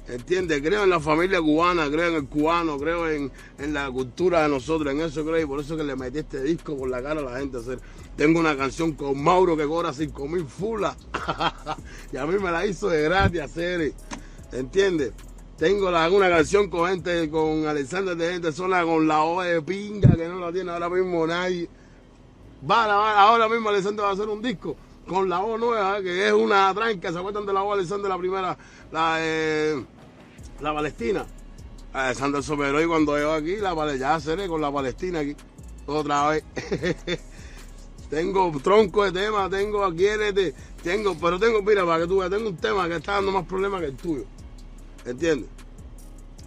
¿Entiendes? 0.08 0.62
Creo 0.62 0.84
en 0.84 0.92
la 0.92 1.00
familia 1.00 1.42
cubana, 1.42 1.90
creo 1.90 2.10
en 2.10 2.16
el 2.16 2.26
cubano, 2.28 2.78
creo 2.78 3.10
en, 3.10 3.32
en 3.58 3.74
la 3.74 3.90
cultura 3.90 4.44
de 4.44 4.50
nosotros, 4.50 4.94
en 4.94 5.02
eso 5.02 5.26
creo 5.26 5.40
y 5.42 5.46
por 5.48 5.60
eso 5.60 5.76
que 5.76 5.84
le 5.84 5.96
metí 5.96 6.20
este 6.20 6.44
disco 6.44 6.78
por 6.78 6.90
la 6.90 7.02
cara 7.02 7.22
a 7.22 7.24
la 7.24 7.40
gente. 7.40 7.58
hacer. 7.58 7.80
Tengo 8.16 8.40
una 8.40 8.56
canción 8.56 8.92
con 8.94 9.22
Mauro 9.22 9.58
que 9.58 9.66
cobra 9.66 9.94
5 9.94 10.28
mil 10.28 10.46
fulas 10.46 10.96
y 12.14 12.18
a 12.18 12.26
mí 12.28 12.36
me 12.38 12.52
la 12.52 12.66
hizo 12.68 12.88
de 12.88 13.02
gratis 13.02 13.42
hacer. 13.42 13.94
¿Entiendes? 14.52 15.12
Tengo 15.58 15.90
la- 15.90 16.10
una 16.12 16.30
canción 16.30 16.70
con 16.70 16.88
gente, 16.90 17.28
con 17.30 17.66
Alexander 17.66 18.16
de 18.16 18.34
gente 18.34 18.52
sola, 18.52 18.84
con 18.84 19.08
la 19.08 19.24
O 19.24 19.42
de 19.42 19.60
pinga 19.64 20.16
que 20.16 20.28
no 20.28 20.40
la 20.40 20.52
tiene 20.52 20.70
ahora 20.72 20.88
mismo 20.90 21.26
nadie. 21.26 21.68
Va, 22.70 22.86
va, 22.88 23.22
ahora 23.22 23.48
mismo 23.50 23.70
Alexander 23.70 24.06
va 24.06 24.10
a 24.10 24.14
hacer 24.14 24.28
un 24.28 24.42
disco 24.42 24.76
con 25.08 25.30
la 25.30 25.40
O 25.42 25.58
nueva, 25.58 26.02
que 26.02 26.28
es 26.28 26.34
una 26.34 26.74
tranca. 26.74 27.12
¿Se 27.12 27.18
acuerdan 27.18 27.46
de 27.46 27.54
la 27.54 27.64
O 27.64 27.74
Alexander, 27.74 28.10
la 28.10 28.18
primera? 28.18 28.58
La, 28.92 29.18
eh, 29.20 29.84
la 30.62 30.74
Palestina. 30.74 31.26
Alexander 31.94 32.44
superó 32.44 32.82
y 32.82 32.88
cuando 32.88 33.16
llegó 33.18 33.32
aquí, 33.32 33.58
la 33.58 33.96
ya 33.96 34.20
seré 34.20 34.48
con 34.48 34.62
la 34.62 34.72
Palestina 34.72 35.20
aquí. 35.20 35.36
Otra 35.86 36.30
vez. 36.30 36.44
tengo 38.10 38.52
tronco 38.62 39.06
de 39.06 39.12
tema, 39.12 39.50
tengo 39.50 39.84
Aquiérete, 39.84 40.54
tengo, 40.84 41.16
pero 41.20 41.40
tengo, 41.40 41.62
mira, 41.62 41.86
para 41.86 42.04
que 42.04 42.08
tú 42.08 42.18
veas, 42.18 42.32
tengo 42.32 42.50
un 42.50 42.58
tema 42.58 42.88
que 42.88 42.96
está 42.96 43.14
dando 43.14 43.32
más 43.32 43.46
problemas 43.46 43.82
que 43.82 43.88
el 43.88 43.96
tuyo. 43.96 44.26
¿Entiendes? 45.06 45.50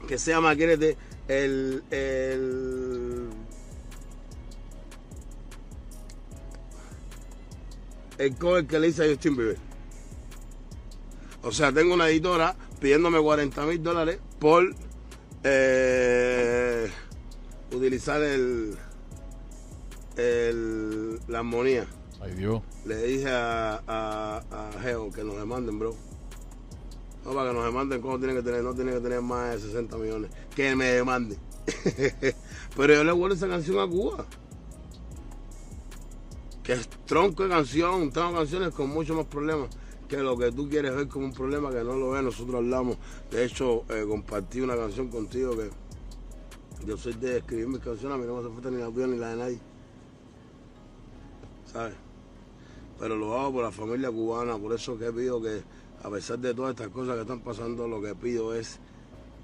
Que 0.07 0.19
se 0.19 0.33
llama 0.33 0.50
Aquiérete 0.50 0.97
el, 1.29 1.83
el 1.91 3.29
el 8.19 8.35
cover 8.37 8.67
que 8.67 8.79
le 8.79 8.88
hice 8.88 9.05
a 9.05 9.09
Justin 9.09 9.37
Bieber. 9.37 9.57
O 11.43 11.53
sea, 11.53 11.73
tengo 11.73 11.95
una 11.95 12.09
editora 12.09 12.55
pidiéndome 12.81 13.21
40 13.21 13.67
mil 13.67 13.83
dólares 13.83 14.19
por 14.39 14.75
eh, 15.45 16.91
utilizar 17.75 18.23
el, 18.23 18.77
el, 20.17 21.21
la 21.29 21.39
armonía. 21.41 21.87
Ay, 22.21 22.35
Dios. 22.35 22.63
Le 22.85 22.97
dije 23.03 23.31
a, 23.31 23.83
a, 23.87 24.43
a 24.51 24.81
Geo 24.83 25.11
que 25.11 25.23
nos 25.25 25.37
demanden, 25.37 25.79
bro. 25.79 25.95
No, 27.25 27.33
para 27.33 27.51
que 27.51 27.57
nos 27.57 27.65
demanden, 27.65 28.01
¿cómo 28.01 28.19
tienen 28.19 28.37
que 28.37 28.43
tener? 28.43 28.63
No 28.63 28.75
tienen 28.75 28.95
que 28.95 29.01
tener 29.01 29.21
más 29.21 29.55
de 29.55 29.61
60 29.61 29.97
millones. 29.99 30.31
Que 30.55 30.75
me 30.75 30.87
demanden. 30.87 31.39
Pero 32.77 32.95
yo 32.95 33.05
le 33.05 33.13
vuelvo 33.13 33.35
esa 33.35 33.49
canción 33.49 33.79
a 33.79 33.87
Cuba. 33.87 34.25
Que 36.63 36.73
es 36.73 36.89
tronco 37.07 37.45
de 37.45 37.51
canción. 37.51 38.11
Tengo 38.11 38.33
canciones 38.35 38.71
con 38.71 38.89
muchos 38.91 39.17
más 39.17 39.27
problemas 39.27 39.69
que 40.09 40.19
lo 40.19 40.37
que 40.37 40.50
tú 40.50 40.69
quieres 40.69 40.95
ver 40.95 41.09
como 41.09 41.27
un 41.27 41.33
problema 41.33 41.71
que 41.71 41.85
no 41.85 41.95
lo 41.95 42.11
ves. 42.11 42.23
Nosotros 42.23 42.57
hablamos. 42.57 42.97
De 43.31 43.45
hecho, 43.45 43.85
eh, 43.91 44.05
compartí 44.09 44.61
una 44.61 44.77
canción 44.77 45.09
contigo 45.09 45.57
que 45.57 45.71
yo 46.87 46.97
soy 46.97 47.12
de 47.15 47.38
escribir 47.38 47.69
mis 47.69 47.81
canciones. 47.81 48.17
A 48.17 48.21
mí 48.21 48.27
no 48.27 48.35
me 48.35 48.41
hace 48.41 48.55
falta 48.55 48.71
ni 48.71 48.79
la 48.79 48.91
tuya 48.91 49.07
ni 49.07 49.19
la 49.19 49.31
de 49.31 49.37
nadie. 49.37 49.59
¿Sabes? 51.73 51.95
pero 52.99 53.17
lo 53.17 53.38
hago 53.38 53.55
por 53.55 53.65
la 53.65 53.71
familia 53.71 54.11
cubana, 54.11 54.59
por 54.59 54.73
eso 54.75 54.99
que 54.99 55.12
pido 55.12 55.41
que 55.41 55.62
a 56.03 56.11
pesar 56.11 56.38
de 56.38 56.55
todas 56.55 56.71
estas 56.71 56.88
cosas 56.88 57.15
que 57.15 57.23
están 57.23 57.41
pasando, 57.41 57.87
lo 57.87 58.03
que 58.03 58.15
pido 58.15 58.55
es 58.55 58.79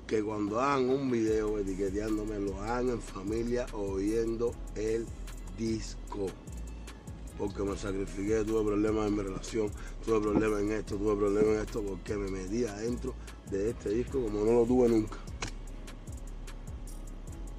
que 0.06 0.22
cuando 0.22 0.60
hagan 0.60 0.90
un 0.90 1.10
video 1.10 1.58
etiqueteándome, 1.58 2.38
lo 2.38 2.60
hagan 2.60 2.90
en 2.90 3.00
familia 3.00 3.66
oyendo 3.72 4.52
el 4.74 5.06
disco. 5.56 6.26
Porque 7.38 7.62
me 7.62 7.76
sacrifiqué, 7.76 8.44
tuve 8.44 8.64
problemas 8.64 9.08
en 9.08 9.16
mi 9.16 9.22
relación, 9.22 9.70
tuve 10.04 10.20
problemas 10.20 10.60
en 10.60 10.72
esto, 10.72 10.96
tuve 10.96 11.16
problemas 11.16 11.54
en 11.54 11.60
esto, 11.60 11.82
porque 11.82 12.16
me 12.16 12.30
metí 12.30 12.64
adentro 12.64 13.14
de 13.50 13.70
este 13.70 13.90
disco 13.90 14.22
como 14.22 14.44
no 14.44 14.52
lo 14.52 14.64
tuve 14.64 14.88
nunca. 14.88 15.18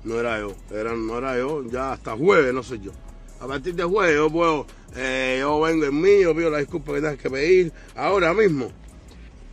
No 0.06 0.20
era 0.20 0.40
yo, 0.40 0.54
era, 0.70 0.96
no 0.96 1.18
era 1.18 1.38
yo, 1.38 1.64
ya 1.64 1.94
hasta 1.94 2.16
jueves 2.16 2.54
no 2.54 2.64
soy 2.64 2.80
yo. 2.80 2.92
A 3.40 3.48
partir 3.48 3.76
de 3.76 3.84
jueves 3.84 4.16
yo 4.16 4.30
puedo, 4.30 4.66
eh, 4.96 5.38
yo 5.40 5.60
vengo 5.60 5.86
en 5.86 6.02
mí, 6.02 6.22
yo 6.22 6.34
pido 6.36 6.50
la 6.50 6.60
disculpa 6.60 6.94
que 6.94 7.02
tengas 7.02 7.18
que 7.18 7.30
pedir 7.30 7.74
ahora 7.96 8.34
mismo. 8.34 8.72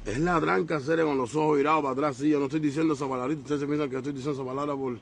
Es 0.04 0.18
la 0.18 0.40
tranca 0.40 0.76
hacer 0.76 1.02
con 1.04 1.16
los 1.16 1.34
ojos 1.34 1.56
virados 1.56 1.82
para 1.82 1.92
atrás, 1.92 2.16
sí, 2.16 2.28
yo 2.28 2.38
no 2.38 2.46
estoy 2.46 2.60
diciendo 2.60 2.94
esa 2.94 3.08
palabrita, 3.08 3.42
ustedes 3.42 3.60
se 3.60 3.66
piensan 3.66 3.88
que 3.90 3.96
estoy 3.96 4.12
diciendo 4.12 4.40
esa 4.40 4.48
palabra 4.48 4.76
por, 4.76 4.98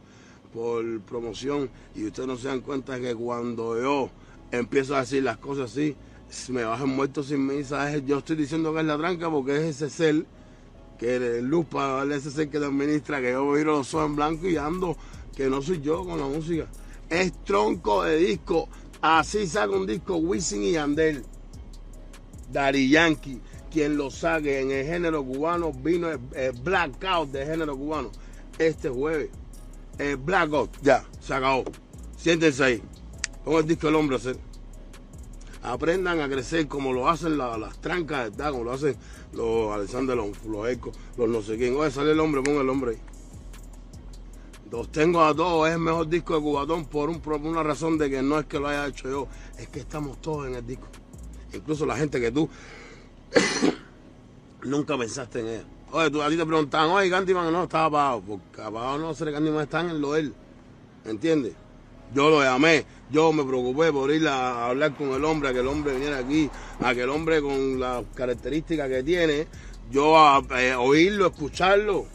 por 0.52 1.00
promoción 1.00 1.68
y 1.94 2.06
ustedes 2.06 2.28
no 2.28 2.36
se 2.36 2.48
dan 2.48 2.60
cuenta 2.60 3.00
que 3.00 3.14
cuando 3.14 3.80
yo 3.80 4.10
empiezo 4.50 4.96
a 4.96 5.00
decir 5.00 5.22
las 5.22 5.38
cosas 5.38 5.70
así, 5.70 5.96
me 6.48 6.64
bajan 6.64 6.88
muerto 6.88 7.22
sin 7.22 7.64
¿sabes? 7.64 8.04
Yo 8.06 8.18
estoy 8.18 8.36
diciendo 8.36 8.72
que 8.72 8.80
es 8.80 8.86
la 8.86 8.98
tranca 8.98 9.30
porque 9.30 9.56
es 9.56 9.82
ese 9.82 9.90
ser 9.90 10.26
que 10.98 11.16
el 11.16 11.46
luz 11.46 11.66
para 11.66 11.94
darle 11.94 12.16
ese 12.16 12.30
ser 12.30 12.50
que 12.50 12.58
administra, 12.58 13.20
que 13.20 13.32
yo 13.32 13.44
miro 13.44 13.78
los 13.78 13.94
ojos 13.94 14.06
en 14.06 14.16
blanco 14.16 14.46
y 14.46 14.56
ando, 14.56 14.96
que 15.34 15.48
no 15.48 15.62
soy 15.62 15.80
yo 15.80 16.04
con 16.04 16.20
la 16.20 16.26
música. 16.26 16.66
Es 17.08 17.32
tronco 17.44 18.04
de 18.04 18.16
disco. 18.18 18.68
Así 19.00 19.46
saca 19.46 19.74
un 19.74 19.86
disco 19.86 20.16
Wisin 20.16 20.62
y 20.62 20.72
Yandel. 20.72 21.24
Dari 22.52 22.90
Yankee, 22.90 23.40
quien 23.70 23.96
lo 23.96 24.10
saque 24.10 24.60
en 24.60 24.70
el 24.72 24.84
género 24.86 25.24
cubano, 25.24 25.72
vino 25.72 26.10
el, 26.10 26.20
el 26.34 26.52
blackout 26.52 27.30
de 27.30 27.46
género 27.46 27.76
cubano 27.76 28.10
este 28.58 28.88
jueves. 28.88 29.30
El 29.98 30.16
blackout, 30.16 30.70
ya, 30.82 31.04
se 31.20 31.34
acabó. 31.34 31.64
Siéntense 32.16 32.64
ahí. 32.64 32.82
Pon 33.44 33.54
el 33.56 33.66
disco 33.66 33.88
el 33.88 33.94
hombre 33.96 34.16
a 34.16 34.18
hacer. 34.18 34.36
Aprendan 35.62 36.20
a 36.20 36.28
crecer 36.28 36.68
como 36.68 36.92
lo 36.92 37.08
hacen 37.08 37.36
la- 37.36 37.58
las 37.58 37.78
trancas, 37.80 38.30
¿verdad? 38.30 38.52
Como 38.52 38.64
lo 38.64 38.72
hacen 38.72 38.96
los 39.32 39.72
Alexander, 39.72 40.16
los, 40.16 40.44
los 40.44 40.68
Ecos, 40.68 40.96
los 41.16 41.28
no 41.28 41.42
sé 41.42 41.56
quién. 41.58 41.76
Oye, 41.76 41.90
sale 41.90 42.12
el 42.12 42.20
hombre, 42.20 42.42
pon 42.42 42.54
el 42.56 42.68
hombre 42.68 42.92
ahí. 42.92 42.98
Los 44.70 44.90
tengo 44.92 45.22
a 45.24 45.34
todos, 45.34 45.68
es 45.68 45.74
el 45.74 45.80
mejor 45.80 46.08
disco 46.08 46.34
de 46.34 46.40
Cubatón 46.40 46.84
por, 46.86 47.10
un, 47.10 47.20
por 47.20 47.34
una 47.40 47.62
razón 47.62 47.98
de 47.98 48.08
que 48.08 48.22
no 48.22 48.38
es 48.38 48.46
que 48.46 48.58
lo 48.60 48.68
haya 48.68 48.86
hecho 48.86 49.10
yo, 49.10 49.26
es 49.58 49.68
que 49.68 49.80
estamos 49.80 50.20
todos 50.20 50.46
en 50.46 50.54
el 50.54 50.64
disco. 50.66 50.86
Incluso 51.52 51.84
la 51.84 51.96
gente 51.96 52.20
que 52.20 52.30
tú 52.30 52.48
nunca 54.62 54.96
pensaste 54.96 55.40
en 55.40 55.46
ella. 55.48 55.64
Oye, 55.92 56.10
tú, 56.10 56.22
a 56.22 56.28
ti 56.28 56.36
te 56.36 56.46
preguntaban, 56.46 56.88
oye, 56.90 57.10
Candyman 57.10 57.52
no 57.52 57.64
estaba 57.64 57.86
apagado. 57.86 58.20
Porque 58.22 58.62
apagado 58.62 58.98
no 58.98 59.12
ser 59.12 59.32
Candyman 59.32 59.62
están 59.62 59.90
en 59.90 60.00
lo 60.00 60.14
él. 60.14 60.32
¿Entiendes? 61.04 61.54
Yo 62.14 62.28
lo 62.28 62.42
llamé, 62.42 62.84
yo 63.10 63.32
me 63.32 63.44
preocupé 63.44 63.92
por 63.92 64.10
ir 64.10 64.26
a 64.26 64.68
hablar 64.68 64.94
con 64.96 65.10
el 65.10 65.24
hombre, 65.24 65.50
a 65.50 65.52
que 65.52 65.60
el 65.60 65.68
hombre 65.68 65.94
viniera 65.94 66.18
aquí, 66.18 66.50
a 66.80 66.94
que 66.94 67.02
el 67.02 67.10
hombre 67.10 67.40
con 67.40 67.78
las 67.78 68.04
características 68.14 68.88
que 68.88 69.02
tiene, 69.02 69.46
yo 69.90 70.18
a, 70.18 70.42
eh, 70.58 70.74
oírlo, 70.74 71.26
escucharlo. 71.28 72.06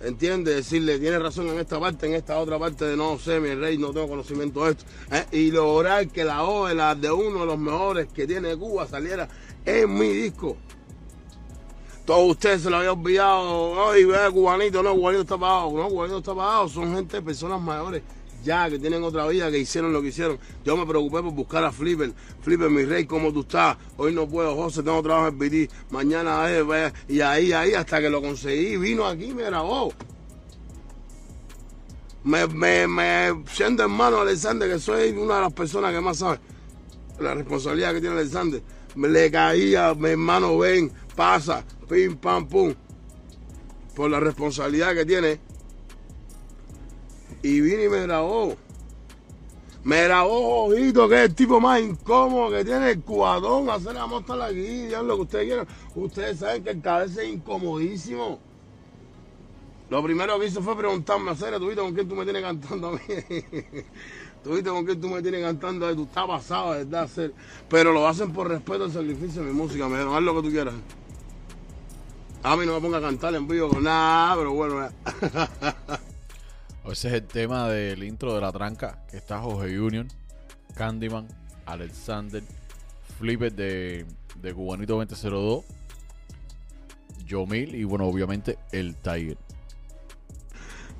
¿Entiendes? 0.00 0.56
Decirle, 0.56 0.98
tiene 0.98 1.18
razón 1.18 1.48
en 1.48 1.58
esta 1.58 1.80
parte, 1.80 2.06
en 2.06 2.14
esta 2.14 2.38
otra 2.38 2.58
parte 2.58 2.84
de 2.84 2.96
no 2.96 3.18
sé, 3.18 3.40
mi 3.40 3.54
rey, 3.54 3.78
no 3.78 3.92
tengo 3.92 4.08
conocimiento 4.08 4.64
de 4.64 4.72
esto. 4.72 4.84
¿eh? 5.10 5.24
Y 5.32 5.50
lograr 5.50 6.08
que 6.08 6.24
la 6.24 6.44
O 6.44 6.66
de, 6.66 6.74
la 6.74 6.94
de 6.94 7.10
uno 7.10 7.40
de 7.40 7.46
los 7.46 7.58
mejores 7.58 8.08
que 8.12 8.26
tiene 8.26 8.54
Cuba 8.56 8.86
saliera 8.86 9.28
en 9.64 9.94
mi 9.94 10.08
disco. 10.08 10.58
Todos 12.04 12.32
ustedes 12.32 12.62
se 12.62 12.70
lo 12.70 12.76
habían 12.76 12.98
olvidado. 12.98 13.90
Ay, 13.90 14.04
ve, 14.04 14.18
cubanito, 14.30 14.82
no, 14.82 14.94
cubanito 14.94 15.22
está 15.22 15.38
pagado. 15.38 15.72
No, 15.72 15.88
cubanito 15.88 16.18
está 16.18 16.34
pagado. 16.34 16.68
Son 16.68 16.94
gente, 16.94 17.22
personas 17.22 17.62
mayores, 17.62 18.02
ya 18.44 18.68
que 18.70 18.78
tienen 18.78 19.02
otra 19.02 19.26
vida, 19.26 19.50
que 19.50 19.58
hicieron 19.58 19.92
lo 19.92 20.02
que 20.02 20.08
hicieron. 20.08 20.38
Yo 20.64 20.76
me 20.76 20.86
preocupé 20.86 21.22
por 21.22 21.32
buscar 21.32 21.64
a 21.64 21.72
Flipper. 21.72 22.12
Flipper, 22.42 22.70
mi 22.70 22.84
rey, 22.84 23.06
¿cómo 23.06 23.32
tú 23.32 23.40
estás? 23.40 23.76
Hoy 23.96 24.12
no 24.12 24.28
puedo, 24.28 24.54
José, 24.54 24.82
tengo 24.82 25.02
trabajo 25.02 25.28
en 25.28 25.38
BT. 25.38 25.70
Mañana, 25.90 26.44
eh, 26.48 26.92
y 27.08 27.20
ahí, 27.20 27.52
ahí, 27.52 27.74
hasta 27.74 28.00
que 28.00 28.10
lo 28.10 28.22
conseguí, 28.22 28.76
vino 28.76 29.06
aquí 29.06 29.32
me 29.34 29.44
grabó. 29.44 29.92
Me, 32.22 32.46
me, 32.46 32.86
me 32.86 33.44
siento 33.52 33.82
hermano 33.82 34.20
Alexander, 34.20 34.70
que 34.70 34.78
soy 34.78 35.10
una 35.10 35.36
de 35.36 35.40
las 35.42 35.52
personas 35.52 35.92
que 35.92 36.00
más 36.00 36.18
sabe 36.18 36.38
la 37.18 37.34
responsabilidad 37.34 37.94
que 37.94 38.00
tiene 38.00 38.16
Alexander. 38.16 38.62
Me 38.96 39.08
le 39.08 39.30
caía, 39.30 39.94
mi 39.94 40.10
hermano, 40.10 40.58
ven, 40.58 40.90
pasa, 41.16 41.64
pim, 41.88 42.16
pam, 42.16 42.48
pum. 42.48 42.74
Por 43.94 44.10
la 44.10 44.20
responsabilidad 44.20 44.94
que 44.94 45.04
tiene. 45.04 45.40
Y 47.44 47.60
vine 47.60 47.84
y 47.84 47.88
me 47.90 48.00
grabó. 48.00 48.56
Me 49.82 50.04
grabó 50.04 50.64
Ojito, 50.64 51.06
que 51.10 51.16
es 51.16 51.28
el 51.28 51.34
tipo 51.34 51.60
más 51.60 51.78
incómodo 51.78 52.50
que 52.50 52.64
tiene 52.64 52.92
el 52.92 53.02
cubadón. 53.02 53.68
Hacer 53.68 53.92
la 53.92 54.06
mostra 54.06 54.46
aquí, 54.46 54.88
lo 54.88 55.16
que 55.16 55.22
ustedes 55.22 55.44
quieran. 55.44 55.66
Ustedes 55.94 56.38
saben 56.38 56.64
que 56.64 56.70
el 56.70 56.80
cabeza 56.80 57.22
es 57.22 57.28
incomodísimo. 57.28 58.38
Lo 59.90 60.02
primero 60.02 60.40
que 60.40 60.46
hizo 60.46 60.62
fue 60.62 60.74
preguntarme, 60.74 61.32
hacer, 61.32 61.58
¿tú 61.58 61.66
viste 61.68 61.82
con 61.82 61.92
quién 61.92 62.08
tú 62.08 62.14
me 62.14 62.24
tienes 62.24 62.42
cantando 62.42 62.88
a 62.88 62.92
mí? 62.92 62.98
Tú 64.42 64.54
viste 64.54 64.70
con 64.70 64.86
qué 64.86 64.96
tú 64.96 65.08
me 65.08 65.20
tienes 65.20 65.42
cantando 65.42 65.86
ahí, 65.86 65.94
tú 65.94 66.04
estás 66.04 66.26
pasado, 66.26 66.70
verdad, 66.70 67.02
hacer. 67.02 67.34
Pero 67.68 67.92
lo 67.92 68.08
hacen 68.08 68.32
por 68.32 68.48
respeto 68.48 68.84
al 68.84 68.92
sacrificio 68.92 69.42
de 69.42 69.52
mi 69.52 69.54
música. 69.54 69.86
Me 69.86 69.98
dijeron, 69.98 70.14
haz 70.14 70.22
lo 70.22 70.34
que 70.36 70.48
tú 70.48 70.50
quieras. 70.50 70.74
A 72.42 72.56
mí 72.56 72.64
no 72.64 72.72
me 72.72 72.80
ponga 72.80 72.98
a 72.98 73.02
cantar 73.02 73.34
en 73.34 73.46
vivo 73.46 73.68
con 73.68 73.84
nada, 73.84 74.34
pero 74.34 74.52
bueno. 74.54 74.88
Ese 76.86 77.08
es 77.08 77.14
el 77.14 77.26
tema 77.26 77.68
del 77.68 78.04
intro 78.04 78.34
de 78.34 78.40
la 78.40 78.52
tranca, 78.52 79.04
que 79.10 79.16
está 79.16 79.40
Jorge 79.40 79.80
Union, 79.80 80.06
Candyman, 80.76 81.26
Alexander, 81.66 82.42
Flipper 83.18 83.52
de, 83.52 84.06
de 84.40 84.54
Cubanito 84.54 84.96
2002, 84.96 85.64
Yomil 87.26 87.74
y 87.74 87.84
bueno, 87.84 88.06
obviamente 88.06 88.58
el 88.70 88.94
Tiger. 88.96 89.38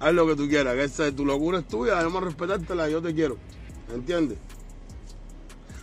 haz 0.00 0.12
lo 0.14 0.26
que 0.26 0.36
tú 0.36 0.48
quieras, 0.48 0.74
que 0.74 0.84
esa, 0.84 1.12
tu 1.12 1.24
locura 1.24 1.58
es 1.58 1.68
tuya, 1.68 1.96
debemos 1.98 2.24
respetártela, 2.24 2.88
yo 2.88 3.00
te 3.02 3.14
quiero. 3.14 3.36
¿Entiendes? 3.94 4.38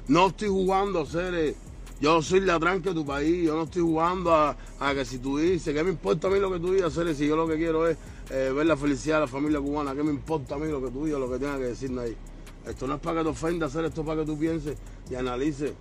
No 0.08 0.28
estoy 0.28 0.50
jugando 0.50 1.02
a 1.02 1.06
ser. 1.06 1.34
eh, 1.36 1.56
yo 2.02 2.20
soy 2.24 2.40
la 2.40 2.60
tranca 2.60 2.90
de 2.90 2.96
tu 2.96 3.06
país, 3.06 3.46
yo 3.46 3.56
no 3.56 3.64
estoy 3.64 3.84
jugando 3.84 4.34
a, 4.34 4.58
a 4.80 4.94
que 4.96 5.06
si 5.06 5.20
tú 5.20 5.38
dices, 5.38 5.72
¿qué 5.74 5.84
me 5.84 5.92
importa 5.92 6.28
a 6.28 6.32
mí 6.32 6.40
lo 6.40 6.52
que 6.52 6.60
tú 6.60 6.74
digas, 6.74 6.94
Cere? 6.96 7.14
Si 7.14 7.28
yo 7.28 7.36
lo 7.36 7.48
que 7.48 7.58
quiero 7.58 7.88
es 7.88 7.96
eh, 8.32 8.52
ver 8.52 8.66
la 8.66 8.78
felicidad 8.78 9.16
de 9.18 9.22
la 9.22 9.28
familia 9.28 9.60
cubana, 9.60 9.94
¿qué 9.94 10.04
me 10.04 10.12
importa 10.12 10.56
a 10.56 10.58
mí 10.58 10.72
lo 10.72 10.82
que 10.82 10.90
tú 10.90 11.06
digas, 11.06 11.20
lo 11.20 11.30
que 11.30 11.38
tengas 11.38 11.58
que 11.58 11.66
decirme 11.66 12.04
ahí? 12.04 12.18
Esto 12.66 12.88
no 12.88 12.96
es 12.96 13.02
para 13.02 13.18
que 13.18 13.24
te 13.24 13.30
ofenda, 13.30 13.66
hacer 13.66 13.84
esto 13.86 14.02
es 14.02 14.08
para 14.08 14.22
que 14.22 14.26
tú 14.26 14.40
pienses 14.40 14.78
y 15.10 15.16
analices. 15.16 15.74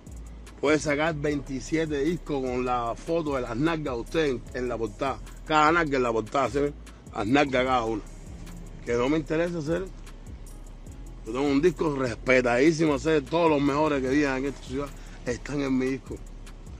Puedes 0.59 0.81
sacar 0.81 1.15
27 1.15 2.03
discos 2.03 2.43
con 2.43 2.65
la 2.65 2.93
foto 2.95 3.35
de 3.35 3.41
las 3.41 3.55
nalgas 3.55 3.95
de 3.95 4.01
usted 4.01 4.37
en, 4.53 4.67
la 4.67 4.77
portada. 4.77 5.17
Cada 5.45 5.71
nalga 5.71 5.97
en 5.97 6.03
la 6.03 6.11
portada, 6.11 6.49
¿sí? 6.49 6.59
Las 7.15 7.27
nalgas 7.27 7.65
cada 7.65 7.85
una. 7.85 8.01
Que 8.85 8.93
no 8.93 9.09
me 9.09 9.17
interesa 9.17 9.59
hacer. 9.59 9.85
Yo 11.25 11.31
tengo 11.31 11.45
un 11.45 11.61
disco 11.61 11.95
respetadísimo, 11.95 12.95
hacer 12.95 13.23
todos 13.23 13.49
los 13.49 13.61
mejores 13.61 14.01
que 14.01 14.09
viven 14.09 14.37
en 14.37 14.45
esta 14.45 14.63
ciudad 14.63 14.89
están 15.25 15.61
en 15.61 15.77
mi 15.77 15.85
disco. 15.85 16.17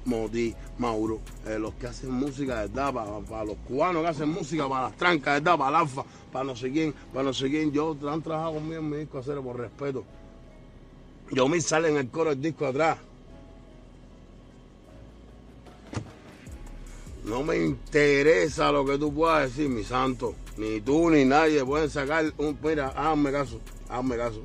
Moti, 0.06 0.54
Mauro, 0.78 1.20
eh, 1.46 1.60
los 1.60 1.74
que 1.76 1.88
hacen 1.88 2.12
música 2.12 2.56
verdad, 2.56 2.94
para, 2.94 3.46
los 3.46 3.58
cubanos 3.68 4.02
que 4.02 4.10
hacen 4.10 4.30
música, 4.30 4.68
para 4.68 4.90
las 4.90 4.98
trancas 4.98 5.36
verdad, 5.36 5.58
para 5.58 5.70
el 5.70 5.76
alfa, 5.76 6.04
para 6.32 6.46
no 6.46 6.56
sé 6.56 6.72
quién, 6.72 6.94
para 7.14 7.24
no 7.24 7.34
sé 7.34 7.50
quién. 7.50 7.72
Yo 7.72 7.96
han 8.10 8.22
trabajado 8.22 8.56
conmigo 8.56 8.80
en 8.80 8.90
mi 8.90 8.98
disco 8.98 9.20
hacer 9.20 9.40
por 9.40 9.58
respeto. 9.58 10.04
Yo 11.32 11.48
me 11.48 11.62
sale 11.62 11.90
en 11.90 11.98
el 11.98 12.10
coro 12.10 12.32
del 12.32 12.42
disco 12.42 12.66
atrás. 12.66 12.98
No 17.24 17.44
me 17.44 17.58
interesa 17.58 18.72
lo 18.72 18.84
que 18.84 18.98
tú 18.98 19.14
puedas 19.14 19.50
decir, 19.50 19.70
mi 19.70 19.84
santo. 19.84 20.36
Ni 20.58 20.82
tú 20.82 21.10
ni 21.10 21.24
nadie 21.24 21.64
pueden 21.64 21.90
sacar 21.90 22.34
un. 22.38 22.58
Mira, 22.64 22.90
hazme 22.90 23.32
caso, 23.32 23.62
hazme 23.88 24.18
caso. 24.18 24.44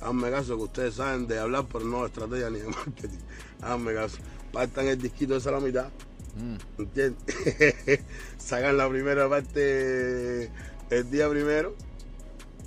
Hazme 0.00 0.30
caso 0.30 0.56
que 0.56 0.62
ustedes 0.62 0.94
saben 0.94 1.26
de 1.26 1.38
hablar, 1.38 1.64
pero 1.70 1.84
no 1.84 2.00
de 2.00 2.06
estrategia 2.06 2.50
ni 2.50 2.60
de 2.60 2.68
marketing. 2.68 3.18
Hazme 3.60 3.94
caso. 3.94 4.18
Partan 4.54 4.86
el 4.86 5.02
disquito 5.02 5.36
esa 5.36 5.50
a 5.50 5.52
la 5.52 5.60
mitad. 5.60 5.88
Mm. 6.36 6.56
¿Entiendes? 6.78 8.00
sacan 8.38 8.76
la 8.76 8.88
primera 8.88 9.28
parte 9.28 10.50
el 10.90 11.10
día 11.10 11.28
primero. 11.28 11.74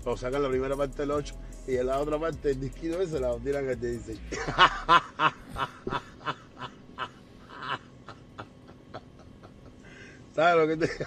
O 0.03 0.17
sacan 0.17 0.43
la 0.43 0.49
primera 0.49 0.75
parte 0.75 1.03
el 1.03 1.11
8. 1.11 1.33
Y 1.67 1.77
en 1.77 1.87
la 1.87 1.99
otra 1.99 2.19
parte 2.19 2.51
el 2.51 2.59
disquito 2.59 3.01
ese 3.01 3.19
la 3.19 3.35
tiran 3.37 3.69
el 3.69 3.79
16. 3.79 4.19
¿Sabes 10.35 10.55
lo 10.55 10.67
que 10.67 10.77
te.? 10.77 10.87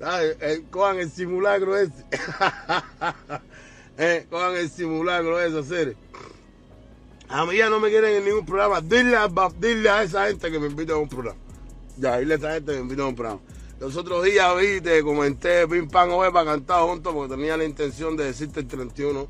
¿Sabes? 0.00 0.36
Eh, 0.40 0.64
cojan 0.70 0.98
el 0.98 1.10
simulacro 1.10 1.76
ese. 1.76 2.04
eh, 3.96 4.26
cojan 4.28 4.56
el 4.56 4.68
simulacro 4.68 5.40
ese, 5.40 5.58
hacer. 5.60 5.96
A 7.34 7.44
mí 7.44 7.56
ya 7.56 7.68
no 7.68 7.80
me 7.80 7.88
quieren 7.90 8.14
en 8.14 8.24
ningún 8.24 8.46
programa. 8.46 8.80
Dile 8.80 9.16
a, 9.16 9.28
dile 9.58 9.90
a 9.90 10.04
esa 10.04 10.28
gente 10.28 10.52
que 10.52 10.60
me 10.60 10.68
invite 10.68 10.92
a 10.92 10.96
un 10.96 11.08
programa. 11.08 11.36
Ya, 11.96 12.18
dile 12.18 12.34
a 12.34 12.36
esa 12.36 12.52
gente 12.52 12.70
que 12.70 12.78
me 12.78 12.82
invite 12.84 13.02
a 13.02 13.06
un 13.06 13.16
programa. 13.16 13.40
Los 13.80 13.96
otros 13.96 14.22
días 14.22 14.56
vi, 14.56 14.80
te 14.80 15.02
comenté, 15.02 15.66
pim 15.66 15.88
oye, 15.92 16.30
para 16.30 16.52
cantar 16.52 16.82
juntos 16.82 17.12
porque 17.12 17.34
tenía 17.34 17.56
la 17.56 17.64
intención 17.64 18.16
de 18.16 18.26
decirte 18.26 18.60
el 18.60 18.68
31. 18.68 19.26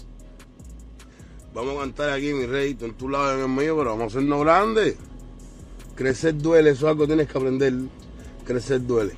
Vamos 1.55 1.77
a 1.79 1.81
cantar 1.81 2.11
aquí, 2.11 2.35
mi 2.35 2.45
rey, 2.45 2.77
en 2.79 2.93
tu 2.93 3.09
lado 3.09 3.33
y 3.33 3.39
en 3.39 3.45
el 3.45 3.49
mío, 3.49 3.75
pero 3.79 3.97
vamos 3.97 4.03
a 4.03 4.19
hacernos 4.19 4.41
grandes. 4.41 4.97
Crecer 5.95 6.37
duele, 6.37 6.71
eso 6.73 6.85
es 6.85 6.91
algo 6.91 7.05
que 7.05 7.07
tienes 7.07 7.27
que 7.27 7.39
aprender. 7.39 7.73
Crecer 8.45 8.87
duele. 8.87 9.15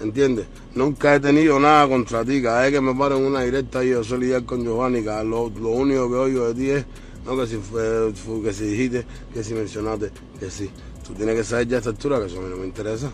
¿Entiendes? 0.00 0.46
Nunca 0.74 1.16
he 1.16 1.20
tenido 1.20 1.60
nada 1.60 1.86
contra 1.86 2.24
ti. 2.24 2.40
Cada 2.40 2.62
vez 2.62 2.72
que 2.72 2.80
me 2.80 2.94
paro 2.94 3.18
en 3.18 3.26
una 3.26 3.42
directa 3.42 3.84
yo 3.84 4.02
soy 4.02 4.20
lidiar 4.20 4.46
con 4.46 4.64
Giovanni, 4.64 5.02
lo, 5.02 5.50
lo 5.50 5.68
único 5.68 6.08
que 6.08 6.16
oigo 6.16 6.48
de 6.48 6.54
ti 6.54 6.70
es 6.70 6.86
no, 7.24 7.36
que, 7.36 7.46
si 7.46 7.56
fue, 7.56 8.12
que 8.42 8.52
si 8.52 8.64
dijiste, 8.64 9.06
que 9.32 9.44
si 9.44 9.54
mencionaste, 9.54 10.10
que 10.38 10.50
sí. 10.50 10.70
Tú 11.06 11.12
tienes 11.14 11.36
que 11.36 11.44
saber 11.44 11.68
ya 11.68 11.76
a 11.76 11.78
esta 11.78 11.90
altura 11.90 12.18
que 12.18 12.26
eso 12.26 12.38
a 12.38 12.42
mí 12.42 12.48
no 12.48 12.56
me 12.56 12.66
interesa. 12.66 13.10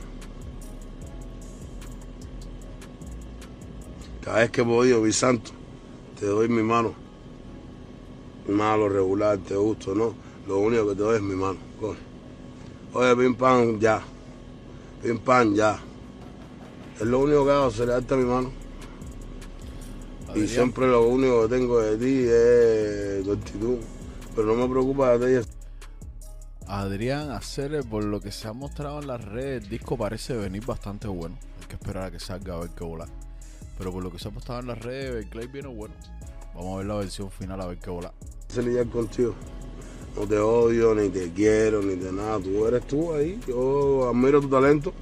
Cada 4.23 4.39
vez 4.41 4.51
que 4.51 4.61
he 4.61 4.65
podido, 4.65 5.01
mi 5.01 5.13
santo, 5.13 5.51
te 6.19 6.27
doy 6.27 6.49
mi 6.49 6.63
mano. 6.63 6.95
Mi 8.47 8.55
mano 8.55 8.89
regular, 8.89 9.39
te 9.39 9.57
gusto, 9.57 9.95
¿no? 9.95 10.15
Lo 10.47 10.59
único 10.59 10.89
que 10.89 10.95
te 10.95 11.03
doy 11.03 11.17
es 11.17 11.23
mi 11.23 11.35
mano. 11.35 11.59
coge. 11.81 11.99
Oye, 12.93 13.17
pim 13.17 13.35
pam, 13.35 13.79
ya. 13.79 14.03
Pim 15.03 15.19
pam, 15.19 15.55
ya. 15.55 15.81
Es 17.01 17.07
lo 17.07 17.19
único 17.21 17.45
que 17.45 17.51
hago, 17.51 17.71
se 17.71 17.87
mi 18.17 18.25
mano. 18.25 18.51
Y 20.35 20.47
siempre 20.47 20.87
lo 20.87 21.07
único 21.07 21.43
que 21.43 21.49
tengo 21.49 21.81
de 21.81 21.97
ti 21.97 22.27
es 22.29 23.25
tu 23.25 23.33
actitud. 23.33 23.79
Pero 24.37 24.49
no 24.49 24.55
me 24.55 24.69
preocupa 24.69 25.17
de 25.17 25.41
ti. 25.43 25.49
Adrián, 26.69 27.31
hacer 27.31 27.83
por 27.89 28.05
lo 28.05 28.21
que 28.21 28.31
se 28.31 28.49
ha 28.49 28.53
mostrado 28.53 29.01
en 29.01 29.07
las 29.07 29.25
redes, 29.25 29.63
el 29.63 29.71
disco 29.71 29.97
parece 29.97 30.37
venir 30.37 30.67
bastante 30.67 31.09
bueno. 31.09 31.39
Hay 31.63 31.69
que 31.69 31.77
esperar 31.77 32.05
a 32.05 32.11
que 32.11 32.21
salga 32.21 32.55
a 32.55 32.59
ver 32.59 32.71
qué 32.77 32.85
volar. 32.85 33.09
Pero 33.79 33.93
por 33.93 34.03
lo 34.03 34.13
que 34.13 34.19
se 34.19 34.29
ha 34.29 34.31
mostrado 34.31 34.61
en 34.61 34.67
las 34.67 34.79
redes, 34.79 35.25
el 35.25 35.31
Clay 35.31 35.47
viene 35.47 35.69
bueno. 35.69 35.95
Vamos 36.55 36.75
a 36.75 36.77
ver 36.79 36.87
la 36.87 36.95
versión 36.97 37.31
final 37.31 37.61
a 37.63 37.67
ver 37.67 37.79
qué 37.79 37.89
volar. 37.89 38.13
sé 38.49 38.63
lidiar 38.63 38.87
contigo. 38.89 39.35
No 40.17 40.27
te 40.27 40.39
odio, 40.39 40.95
ni 40.95 41.09
te 41.09 41.33
quiero, 41.33 41.81
ni 41.83 41.95
de 41.95 42.13
nada. 42.13 42.39
Tú 42.39 42.67
eres 42.67 42.87
tú 42.87 43.15
ahí. 43.15 43.41
Yo 43.47 44.09
admiro 44.09 44.41
tu 44.41 44.49
talento. 44.49 44.93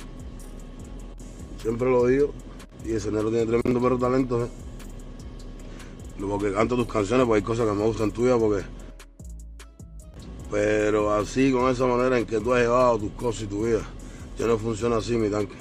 Siempre 1.60 1.90
lo 1.90 2.06
digo. 2.06 2.32
Y 2.84 2.92
ese 2.92 3.10
negro 3.10 3.30
tiene 3.30 3.46
tremendo 3.46 3.80
perro 3.80 3.98
talento. 3.98 4.44
¿eh? 4.44 4.48
Porque 6.20 6.52
canto 6.52 6.76
tus 6.76 6.86
canciones, 6.86 7.26
pues 7.26 7.42
hay 7.42 7.46
cosas 7.46 7.66
que 7.66 7.72
me 7.72 7.84
gustan 7.84 8.12
tuyas, 8.12 8.38
porque. 8.38 8.64
Pero 10.54 11.12
así, 11.12 11.50
con 11.50 11.68
esa 11.68 11.84
manera 11.84 12.16
en 12.16 12.26
que 12.26 12.38
tú 12.38 12.54
has 12.54 12.60
llevado 12.60 12.96
tus 12.96 13.10
cosas 13.14 13.42
y 13.42 13.46
tu 13.46 13.64
vida, 13.64 13.80
yo 14.38 14.46
no 14.46 14.56
funciona 14.56 14.98
así, 14.98 15.16
mi 15.16 15.28
tanque. 15.28 15.56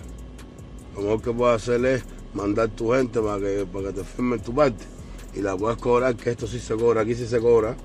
Lo 0.96 1.02
mejor 1.02 1.22
que 1.24 1.32
puedes 1.32 1.64
hacer 1.64 1.84
es 1.84 2.04
mandar 2.36 2.70
tu 2.70 2.92
gente 2.92 3.20
para 3.20 3.40
que, 3.40 3.66
para 3.66 3.88
que 3.88 3.94
te 3.94 4.04
firmen 4.04 4.40
tu 4.40 4.54
parte 4.54 4.86
y 5.34 5.42
la 5.42 5.58
puedes 5.58 5.80
cobrar, 5.80 6.16
que 6.16 6.30
esto 6.30 6.46
sí 6.46 6.60
se 6.60 6.76
cobra, 6.76 7.02
aquí 7.02 7.16
sí 7.16 7.26
se 7.26 7.40
cobra. 7.40 7.76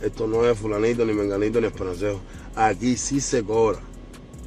Esto 0.00 0.26
no 0.26 0.46
es 0.46 0.58
fulanito, 0.58 1.04
ni 1.04 1.12
menganito, 1.12 1.60
ni 1.60 1.66
esperancejo. 1.66 2.18
Aquí 2.56 2.96
sí 2.96 3.20
se 3.20 3.44
cobra. 3.44 3.80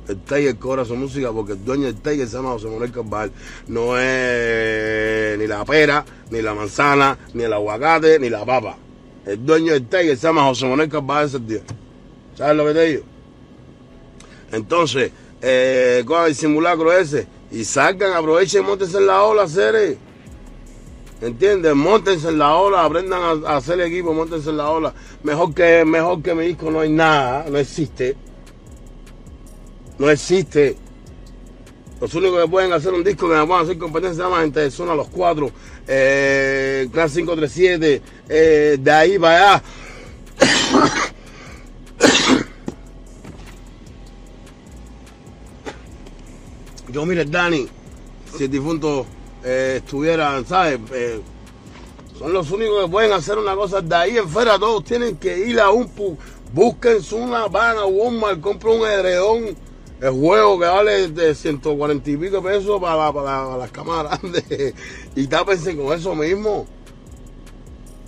El 0.08 0.18
Tiger 0.22 0.58
cobra 0.58 0.84
su 0.84 0.96
música 0.96 1.32
porque 1.32 1.52
el 1.52 1.64
dueño 1.64 1.86
del 1.86 2.02
Tiger 2.02 2.28
se 2.28 2.36
llama 2.36 2.54
José 2.54 2.66
Manuel 2.66 2.92
Carvajal. 2.92 3.32
No 3.68 3.96
es 3.96 5.38
ni 5.38 5.46
la 5.46 5.64
pera, 5.66 6.04
ni 6.32 6.42
la 6.42 6.56
manzana, 6.56 7.16
ni 7.36 7.44
el 7.44 7.54
aguacate, 7.54 8.18
ni 8.18 8.32
la 8.32 8.44
papa. 8.44 8.76
El 9.24 9.46
dueño 9.46 9.74
del 9.74 9.86
Tiger 9.86 10.18
se 10.18 10.26
llama 10.26 10.46
José 10.46 10.68
Manuel 10.68 10.90
Carvajal 10.90 11.28
ese 11.28 11.40
día. 11.40 11.62
¿Sabes 12.42 12.58
lo 12.58 12.66
que 12.66 12.74
te 12.74 12.86
digo? 12.88 13.04
Entonces, 14.52 15.12
eh, 15.44 16.02
cojan 16.08 16.26
el 16.26 16.34
simulacro 16.34 16.92
ese 16.92 17.28
y 17.52 17.64
salgan, 17.64 18.14
aprovechen 18.14 18.66
montense 18.66 18.98
en 18.98 19.06
la 19.06 19.22
ola, 19.22 19.48
seres. 19.48 19.96
¿Entiendes? 21.22 21.76
Montense 21.76 22.30
en 22.30 22.40
la 22.40 22.56
ola, 22.56 22.84
aprendan 22.84 23.22
a, 23.22 23.48
a 23.48 23.58
hacer 23.58 23.80
equipo, 23.82 24.12
montense 24.12 24.50
en 24.50 24.58
la 24.58 24.72
ola. 24.72 24.92
Mejor 25.22 25.54
que, 25.54 25.86
mejor 25.86 26.24
que 26.24 26.34
mi 26.34 26.48
disco 26.48 26.72
no 26.72 26.80
hay 26.80 26.90
nada, 26.90 27.46
no 27.48 27.60
existe. 27.60 28.18
No 30.00 30.10
existe. 30.10 30.78
Los 32.00 32.12
únicos 32.16 32.42
que 32.42 32.50
pueden 32.50 32.74
hacer 32.74 32.92
un 32.92 33.04
disco 33.04 33.30
que 33.30 33.36
me 33.36 33.46
puedan 33.46 33.66
hacer 33.66 33.78
competencia 33.78 34.24
se 34.24 34.28
llama 34.28 34.42
Gente 34.42 34.62
de 34.62 34.72
Zona 34.72 34.96
Los 34.96 35.10
Cuatro, 35.10 35.52
eh, 35.88 36.90
Class 36.92 37.14
537, 37.14 38.02
eh, 38.30 38.78
de 38.80 38.92
ahí 38.92 39.20
para 39.20 39.58
allá. 39.58 39.64
Yo, 46.92 47.06
mire, 47.06 47.26
Dani, 47.26 47.68
si 48.38 48.44
el 48.46 48.52
difunto 48.52 49.06
eh, 49.44 49.76
estuviera, 49.78 50.44
¿sabes? 50.44 50.80
Eh, 50.94 51.22
son 52.18 52.34
los 52.34 52.52
únicos 52.52 52.84
que 52.84 52.92
pueden 52.92 53.12
hacer 53.14 53.38
una 53.38 53.56
cosa. 53.56 53.82
De 53.82 53.96
ahí 53.96 54.18
en 54.18 54.28
fuera 54.28 54.60
todos 54.60 54.84
tienen 54.84 55.18
que 55.18 55.48
ir 55.48 55.60
a 55.60 55.72
un 55.72 55.88
pu 55.90 56.18
busquen 56.54 56.98
una 57.14 57.48
van 57.48 57.78
Walmart, 57.90 58.42
compren 58.42 58.82
un 58.82 58.86
edredón 58.86 59.56
El 60.02 60.12
juego 60.12 60.60
que 60.60 60.66
vale 60.66 61.08
de 61.08 61.34
140 61.34 62.10
y 62.10 62.18
pico 62.18 62.42
pesos 62.42 62.82
para, 62.82 63.14
para, 63.14 63.58
las 63.58 63.72
cámaras 63.72 64.20
grandes. 64.22 64.74
Y 65.16 65.28
tápense 65.28 65.76
con 65.78 65.94
eso 65.94 66.16
mismo. 66.16 66.66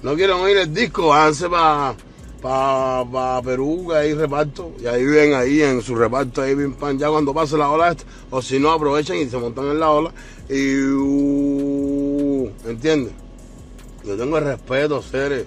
No 0.02 0.16
quieren 0.16 0.36
oír 0.38 0.58
el 0.58 0.74
disco, 0.74 1.08
váyanse 1.08 1.50
para 1.50 1.96
pa, 2.44 3.42
Perú, 3.42 3.88
que 3.90 3.96
hay 3.96 4.14
reparto. 4.14 4.74
Y 4.80 4.86
ahí 4.86 5.04
viven 5.06 5.34
ahí 5.34 5.62
en 5.62 5.82
su 5.82 5.96
reparto, 5.96 6.42
ahí 6.42 6.54
bien 6.54 6.74
pan. 6.74 7.00
Ya 7.00 7.10
cuando 7.10 7.34
pase 7.34 7.58
la 7.58 7.70
ola, 7.70 7.96
o 8.30 8.42
si 8.42 8.60
no, 8.60 8.72
aprovechan 8.72 9.18
y 9.18 9.28
se 9.28 9.38
montan 9.38 9.66
en 9.66 9.80
la 9.80 9.90
ola. 9.90 10.12
Y. 10.50 10.78
Uh, 10.78 12.50
¿Entiendes? 12.68 13.14
Yo 14.06 14.18
tengo 14.18 14.38
el 14.38 14.44
respeto, 14.44 15.02
seres 15.02 15.46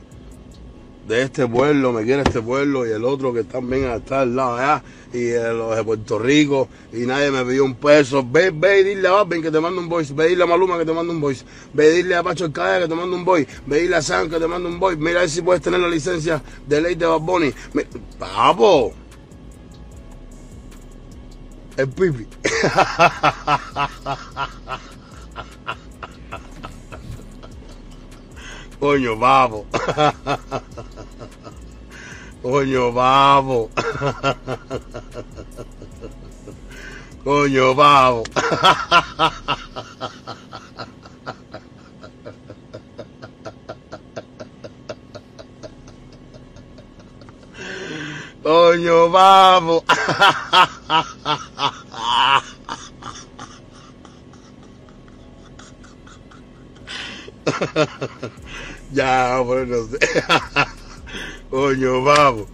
de 1.06 1.22
este 1.22 1.46
pueblo, 1.46 1.92
me 1.92 2.04
quiere 2.04 2.22
este 2.22 2.42
pueblo 2.42 2.86
y 2.86 2.90
el 2.90 3.04
otro 3.04 3.32
que 3.32 3.44
también 3.44 3.90
está 3.90 4.22
al 4.22 4.34
lado 4.34 4.56
allá 4.56 4.82
y 5.12 5.32
los 5.32 5.76
de 5.76 5.84
Puerto 5.84 6.18
Rico 6.18 6.68
y 6.92 7.06
nadie 7.06 7.30
me 7.30 7.44
pidió 7.44 7.64
un 7.64 7.76
peso. 7.76 8.26
Ve, 8.28 8.50
ve 8.50 8.80
y 8.80 8.84
dile 8.84 9.08
a 9.08 9.12
Babin 9.12 9.42
que 9.42 9.50
te 9.50 9.60
mando 9.60 9.80
un 9.80 9.88
voice, 9.88 10.12
ve 10.12 10.26
y 10.26 10.30
dile 10.30 10.42
a 10.42 10.46
Maluma 10.46 10.78
que 10.78 10.84
te 10.84 10.92
mando 10.92 11.12
un 11.12 11.20
voice, 11.20 11.44
ve 11.72 11.90
y 11.90 12.02
dile 12.02 12.16
a 12.16 12.22
Pacho 12.22 12.52
que 12.52 12.86
te 12.88 12.94
mando 12.94 13.16
un 13.16 13.24
voice, 13.24 13.48
ve 13.66 13.78
y 13.78 13.82
dile 13.82 13.96
a 13.96 14.02
Sam 14.02 14.28
que 14.28 14.38
te 14.38 14.46
mando 14.46 14.68
un 14.68 14.80
voice, 14.80 15.00
mira 15.00 15.18
a 15.18 15.22
ver 15.22 15.30
si 15.30 15.42
puedes 15.42 15.62
tener 15.62 15.80
la 15.80 15.88
licencia 15.88 16.42
de 16.66 16.80
ley 16.80 16.94
de 16.96 17.06
Bad. 17.06 17.20
¡Papo! 18.18 18.92
El 21.76 21.88
pipi. 21.88 22.26
Coño, 28.80 29.16
babo. 29.16 29.66
Coño, 32.48 32.92
babo. 32.92 33.70
Coño, 37.24 37.74
babo. 37.74 38.22
Coño, 48.44 49.10
babo. 49.10 49.82
ya, 58.92 59.40
bueno, 59.40 59.78
no 59.78 59.88
sé. 59.88 59.98
Coño, 61.66 62.00
vamos. 62.00 62.46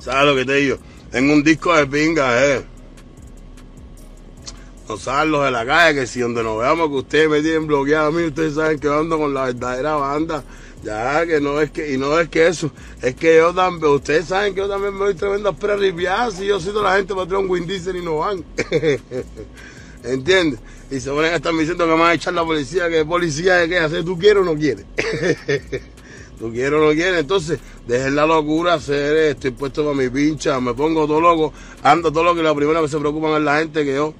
¿Sabes 0.00 0.26
lo 0.26 0.36
que 0.36 0.44
te 0.44 0.54
digo? 0.54 0.78
En 1.12 1.28
un 1.28 1.42
disco 1.42 1.74
de 1.74 1.88
pinga, 1.88 2.46
eh. 2.46 2.64
No 4.88 4.96
saben 4.96 5.32
los 5.32 5.44
de 5.44 5.50
la 5.50 5.66
calle, 5.66 5.98
que 5.98 6.06
si 6.06 6.20
donde 6.20 6.44
nos 6.44 6.56
veamos 6.56 6.88
que 6.88 6.94
ustedes 6.94 7.28
me 7.28 7.42
tienen 7.42 7.66
bloqueado 7.66 8.06
a 8.06 8.10
mí, 8.12 8.22
ustedes 8.22 8.54
saben 8.54 8.78
que 8.78 8.86
ando 8.86 9.18
con 9.18 9.34
la 9.34 9.46
verdadera 9.46 9.96
banda. 9.96 10.44
Ya, 10.84 11.26
que 11.26 11.40
no 11.40 11.60
es 11.60 11.72
que, 11.72 11.94
y 11.94 11.96
no 11.98 12.16
es 12.20 12.28
que 12.28 12.46
eso, 12.46 12.70
es 13.02 13.16
que 13.16 13.38
yo 13.38 13.52
también, 13.52 13.92
ustedes 13.92 14.26
saben 14.26 14.54
que 14.54 14.60
yo 14.60 14.68
también 14.68 14.94
me 14.94 15.00
doy 15.00 15.14
tremendas 15.16 15.56
prerripiadas 15.56 16.40
y 16.40 16.46
yo 16.46 16.60
toda 16.60 16.88
la 16.88 16.96
gente 16.98 17.12
para 17.12 17.26
traer 17.26 17.42
un 17.42 17.50
Win 17.50 17.68
y 17.68 18.02
no 18.02 18.18
van. 18.18 18.44
¿Entiendes? 20.04 20.60
Y 20.92 21.00
se 21.00 21.10
ponen 21.10 21.32
a 21.32 21.36
estar 21.36 21.52
diciendo 21.52 21.84
que 21.86 21.90
me 21.90 21.98
van 21.98 22.10
a 22.10 22.14
echar 22.14 22.34
la 22.34 22.44
policía, 22.44 22.88
que 22.88 23.04
policía 23.04 23.56
de 23.56 23.68
qué 23.68 23.78
hacer, 23.80 24.04
tú 24.04 24.16
quieres 24.16 24.42
o 24.42 24.44
no 24.44 24.54
quieres. 24.54 24.84
tú 26.38 26.52
quieres 26.52 26.74
o 26.74 26.86
no 26.86 26.92
quieres. 26.92 27.20
Entonces, 27.20 27.58
dejen 27.86 28.16
la 28.16 28.26
locura, 28.26 28.74
hacer 28.74 29.16
estoy 29.16 29.52
puesto 29.52 29.84
para 29.84 29.96
mi 29.96 30.08
pincha, 30.08 30.60
me 30.60 30.74
pongo 30.74 31.06
todo 31.06 31.20
loco, 31.20 31.52
ando 31.82 32.12
todo 32.12 32.24
loco 32.24 32.40
y 32.40 32.42
la 32.42 32.54
primera 32.54 32.80
que 32.80 32.88
se 32.88 32.98
preocupan 32.98 33.32
es 33.32 33.42
la 33.42 33.58
gente 33.58 33.84
que 33.84 33.94
yo 33.94 34.14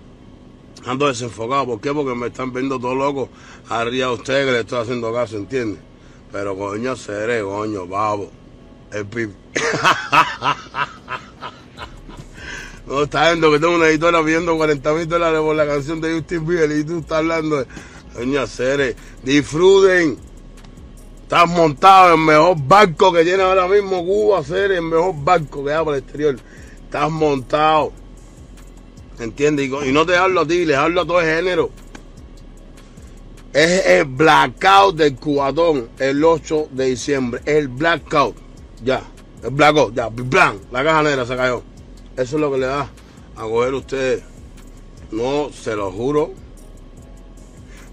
ando 0.85 1.09
desenfocado. 1.09 1.67
¿Por 1.67 1.81
qué? 1.81 1.93
Porque 1.93 2.15
me 2.15 2.29
están 2.29 2.53
viendo 2.53 2.79
todo 2.79 2.95
loco 2.95 3.29
arriba 3.69 4.07
a 4.07 4.13
ustedes 4.13 4.47
que 4.47 4.53
le 4.53 4.61
estoy 4.61 4.83
haciendo 4.83 5.13
caso, 5.13 5.37
¿entiendes? 5.37 5.81
Pero 6.33 6.57
coño, 6.57 6.97
seré, 6.97 7.43
coño, 7.43 7.87
babo. 7.87 8.31
El 8.93 9.07
pipi. 9.07 9.35
No, 12.87 13.03
está 13.03 13.33
viendo 13.33 13.51
que 13.51 13.59
tengo 13.59 13.75
una 13.75 13.89
editora 13.89 14.23
pidiendo 14.25 14.57
40 14.57 14.93
mil 14.95 15.09
dólares 15.09 15.41
por 15.41 15.57
la 15.57 15.67
canción 15.67 16.01
de 16.01 16.15
Justin 16.15 16.47
Bieber 16.47 16.71
y 16.71 16.85
tú 16.85 17.01
estás 17.01 17.19
hablando 17.19 17.57
de... 17.57 17.67
Doña 18.15 18.47
Cere, 18.47 18.95
disfruten. 19.25 20.17
Estás 21.27 21.49
montado 21.49 22.15
en 22.15 22.21
el 22.21 22.25
mejor 22.25 22.57
barco 22.57 23.13
que 23.13 23.25
tiene 23.25 23.43
ahora 23.43 23.67
mismo 23.67 24.05
Cuba, 24.05 24.45
Cere, 24.45 24.77
el 24.77 24.83
mejor 24.83 25.13
barco 25.25 25.65
que 25.65 25.73
hay 25.73 25.85
por 25.85 25.95
el 25.95 25.99
exterior. 25.99 26.37
Estás 26.85 27.11
montado. 27.11 27.93
¿Entiendes? 29.19 29.69
Y, 29.87 29.91
no 29.91 30.07
te 30.07 30.17
hablo 30.17 30.43
a 30.43 30.47
ti, 30.47 30.65
les 30.65 30.77
hablo 30.77 31.01
a 31.01 31.05
todo 31.05 31.21
el 31.21 31.27
género. 31.27 31.71
Es 33.53 33.87
el 33.87 34.05
blackout 34.05 34.95
del 34.95 35.17
cubatón 35.17 35.89
el 35.99 36.23
8 36.23 36.69
de 36.71 36.87
diciembre. 36.87 37.41
El 37.45 37.67
blackout. 37.67 38.37
Ya. 38.85 39.03
El 39.43 39.51
blackout. 39.51 39.97
Ya. 39.97 40.07
Blanc. 40.07 40.61
La 40.71 40.85
caja 40.85 41.03
negra 41.03 41.27
se 41.27 41.35
cayó. 41.35 41.65
Eso 42.17 42.37
es 42.37 42.41
lo 42.41 42.53
que 42.53 42.59
le 42.59 42.67
da 42.67 42.89
a 43.35 43.43
coger 43.43 43.75
ustedes. 43.75 44.23
No, 45.11 45.51
se 45.53 45.75
lo 45.75 45.91
juro. 45.91 46.35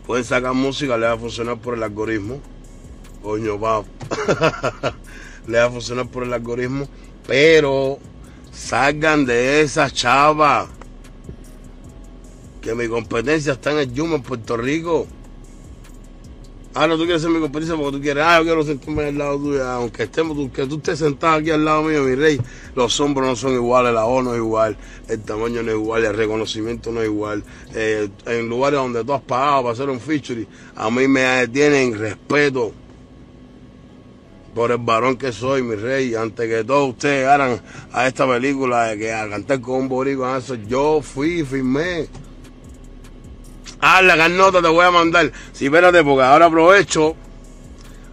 Pueden 0.05 0.23
sacar 0.23 0.53
música, 0.53 0.99
le 0.99 1.07
va 1.07 1.13
a 1.13 1.17
funcionar 1.17 1.57
por 1.57 1.73
el 1.73 1.81
algoritmo. 1.81 2.52
Coño, 3.23 3.57
va. 3.57 3.83
le 5.47 5.57
va 5.57 5.65
a 5.65 5.71
funcionar 5.71 6.07
por 6.07 6.23
el 6.23 6.33
algoritmo. 6.33 6.87
Pero 7.25 7.97
salgan 8.51 9.25
de 9.25 9.61
esa 9.61 9.89
chava. 9.89 10.67
Que 12.61 12.75
mi 12.75 12.87
competencia 12.89 13.53
está 13.53 13.71
en 13.71 13.77
el 13.79 13.93
Yuma, 13.93 14.15
en 14.15 14.23
Puerto 14.23 14.57
Rico. 14.57 15.07
Ah, 16.75 16.87
no, 16.87 16.97
tú 16.97 17.03
quieres 17.03 17.21
ser 17.21 17.29
mi 17.29 17.39
competencia 17.39 17.77
porque 17.77 17.97
tú 17.97 18.01
quieres. 18.01 18.23
Ah, 18.25 18.39
yo 18.39 18.43
quiero 18.43 18.63
sentarme 18.63 19.05
al 19.05 19.17
lado 19.17 19.37
tuyo. 19.37 19.63
Aunque 19.69 20.03
estemos, 20.03 20.35
tú, 20.35 20.51
que 20.51 20.65
tú 20.65 20.77
estés 20.77 20.99
sentado 20.99 21.35
aquí 21.35 21.51
al 21.51 21.63
lado 21.63 21.83
mío, 21.83 22.03
mi 22.03 22.15
rey. 22.15 22.41
Los 22.75 22.99
hombros 22.99 23.27
no 23.27 23.35
son 23.37 23.53
iguales, 23.53 23.93
la 23.93 24.03
voz 24.03 24.23
no 24.23 24.33
es 24.33 24.39
igual, 24.39 24.75
el 25.07 25.21
tamaño 25.21 25.61
no 25.61 25.71
es 25.71 25.77
igual, 25.77 26.03
el 26.03 26.15
reconocimiento 26.15 26.91
no 26.91 27.01
es 27.01 27.07
igual. 27.07 27.43
Eh, 27.73 28.09
en 28.25 28.49
lugares 28.49 28.79
donde 28.79 29.05
tú 29.05 29.13
has 29.13 29.21
pagado 29.21 29.61
para 29.61 29.73
hacer 29.73 29.89
un 29.89 29.99
featuring, 29.99 30.47
a 30.75 30.89
mí 30.89 31.07
me 31.07 31.47
tienen 31.47 31.97
respeto 31.97 32.73
por 34.53 34.71
el 34.71 34.77
varón 34.77 35.17
que 35.17 35.31
soy, 35.31 35.63
mi 35.63 35.75
rey. 35.75 36.15
Antes 36.15 36.47
que 36.47 36.63
todos 36.63 36.89
ustedes 36.89 37.21
llegaran 37.21 37.61
a 37.91 38.07
esta 38.07 38.27
película 38.27 38.85
de 38.85 38.97
que 38.97 39.13
a 39.13 39.29
cantar 39.29 39.61
con 39.61 39.81
un 39.81 39.89
boricua, 39.89 40.39
yo 40.67 41.01
fui, 41.01 41.43
firmé. 41.43 42.07
Ah, 43.81 44.01
la 44.01 44.15
carnota 44.15 44.61
te 44.61 44.67
voy 44.67 44.85
a 44.85 44.91
mandar. 44.91 45.31
Sí, 45.51 45.65
espérate, 45.65 46.03
porque 46.03 46.23
ahora 46.23 46.45
aprovecho. 46.45 47.15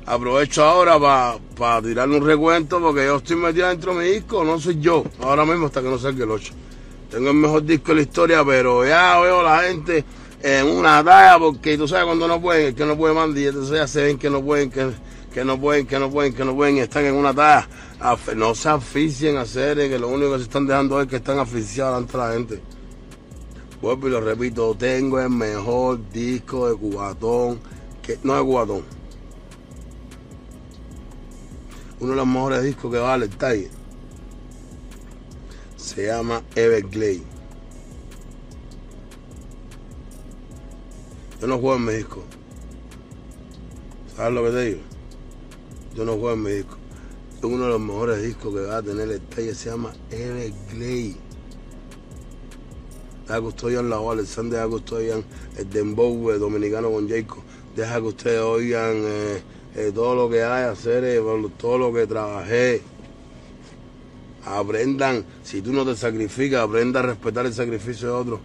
Aprovecho 0.06 0.64
ahora 0.64 0.98
para 0.98 1.38
pa 1.56 1.80
tirarle 1.80 2.16
un 2.16 2.26
recuento 2.26 2.80
porque 2.80 3.04
yo 3.04 3.16
estoy 3.18 3.36
metido 3.36 3.68
dentro 3.68 3.94
de 3.94 4.02
mi 4.02 4.10
disco, 4.10 4.42
no 4.42 4.58
soy 4.58 4.80
yo. 4.80 5.04
Ahora 5.20 5.44
mismo 5.44 5.66
hasta 5.66 5.82
que 5.82 5.88
no 5.88 5.98
salga 5.98 6.24
el 6.24 6.30
8. 6.30 6.52
Tengo 7.10 7.30
el 7.30 7.36
mejor 7.36 7.64
disco 7.64 7.88
de 7.88 7.96
la 7.96 8.02
historia, 8.02 8.44
pero 8.44 8.84
ya 8.84 9.20
veo 9.20 9.40
a 9.40 9.42
la 9.42 9.62
gente 9.68 10.04
en 10.42 10.66
una 10.66 11.04
talla 11.04 11.38
porque 11.38 11.76
tú 11.76 11.86
sabes 11.86 12.06
cuando 12.06 12.26
no 12.26 12.40
pueden, 12.40 12.68
el 12.68 12.74
que 12.74 12.86
no 12.86 12.96
puede 12.96 13.14
mandar 13.14 13.38
y 13.38 13.46
entonces 13.46 13.76
ya 13.76 13.86
se 13.86 14.02
ven 14.04 14.18
que 14.18 14.30
no 14.30 14.42
pueden, 14.42 14.70
que, 14.70 14.90
que 15.32 15.44
no 15.44 15.60
pueden, 15.60 15.86
que 15.86 15.98
no 15.98 16.10
pueden, 16.10 16.34
que 16.34 16.44
no 16.44 16.54
pueden 16.54 16.78
están 16.78 17.04
en 17.04 17.14
una 17.14 17.32
talla. 17.32 17.68
No 18.36 18.54
se 18.54 18.68
asfixien 18.68 19.36
a 19.36 19.42
hacer, 19.42 19.76
que 19.76 19.98
lo 19.98 20.08
único 20.08 20.32
que 20.32 20.38
se 20.38 20.44
están 20.44 20.66
dejando 20.66 21.00
es 21.00 21.08
que 21.08 21.16
están 21.16 21.38
asfixiados 21.38 21.98
ante 21.98 22.16
la 22.16 22.32
gente. 22.32 22.60
Vuelvo 23.80 24.08
y 24.08 24.10
lo 24.10 24.20
repito, 24.20 24.74
tengo 24.74 25.20
el 25.20 25.30
mejor 25.30 26.10
disco 26.10 26.68
de 26.68 26.76
Cubatón, 26.76 27.60
que 28.02 28.18
no 28.22 28.36
es 28.36 28.42
Cubatón. 28.42 28.82
Uno 32.00 32.10
de 32.10 32.16
los 32.16 32.26
mejores 32.26 32.62
discos 32.62 32.92
que 32.92 32.98
vale 32.98 33.26
el 33.26 33.30
Tiger. 33.30 33.70
Se 35.76 36.06
llama 36.06 36.42
Everglade. 36.54 37.22
Yo 41.40 41.46
no 41.46 41.58
juego 41.58 41.76
en 41.76 41.84
mi 41.84 41.92
disco. 41.94 42.22
¿Sabes 44.14 44.34
lo 44.34 44.44
que 44.44 44.50
te 44.50 44.64
digo? 44.64 44.89
Yo 45.94 46.04
no 46.04 46.12
juego 46.12 46.32
en 46.32 46.42
mi 46.42 46.50
disco. 46.50 46.76
Es 47.38 47.44
uno 47.44 47.64
de 47.64 47.70
los 47.70 47.80
mejores 47.80 48.22
discos 48.22 48.54
que 48.54 48.60
va 48.60 48.78
a 48.78 48.82
tener 48.82 49.10
el 49.10 49.20
Tiger. 49.20 49.54
Se 49.54 49.70
llama 49.70 49.92
Everglade 50.10 51.30
deja 53.30 53.40
que 53.40 53.46
ustedes 53.46 53.64
oigan 53.64 53.90
la 53.90 53.98
voz, 53.98 54.12
Alexander, 54.14 54.58
deja 54.58 54.68
que 54.68 54.74
ustedes 54.74 55.02
oigan 55.02 55.24
el 55.56 55.70
dembow 55.70 56.32
dominicano 56.38 56.90
con 56.90 57.08
Jacob, 57.08 57.38
deja 57.76 58.00
que 58.00 58.06
ustedes 58.06 58.40
oigan 58.40 58.96
eh, 58.96 59.42
eh, 59.76 59.92
todo 59.94 60.16
lo 60.16 60.28
que 60.28 60.42
hay, 60.42 60.64
hacer, 60.64 61.04
eh, 61.04 61.20
todo 61.56 61.78
lo 61.78 61.92
que 61.92 62.06
trabajé. 62.06 62.82
Aprendan, 64.44 65.24
si 65.44 65.60
tú 65.60 65.72
no 65.72 65.84
te 65.84 65.94
sacrificas, 65.94 66.62
aprenda 66.62 67.00
a 67.00 67.02
respetar 67.04 67.46
el 67.46 67.52
sacrificio 67.52 68.08
de 68.08 68.14
otros. 68.14 68.40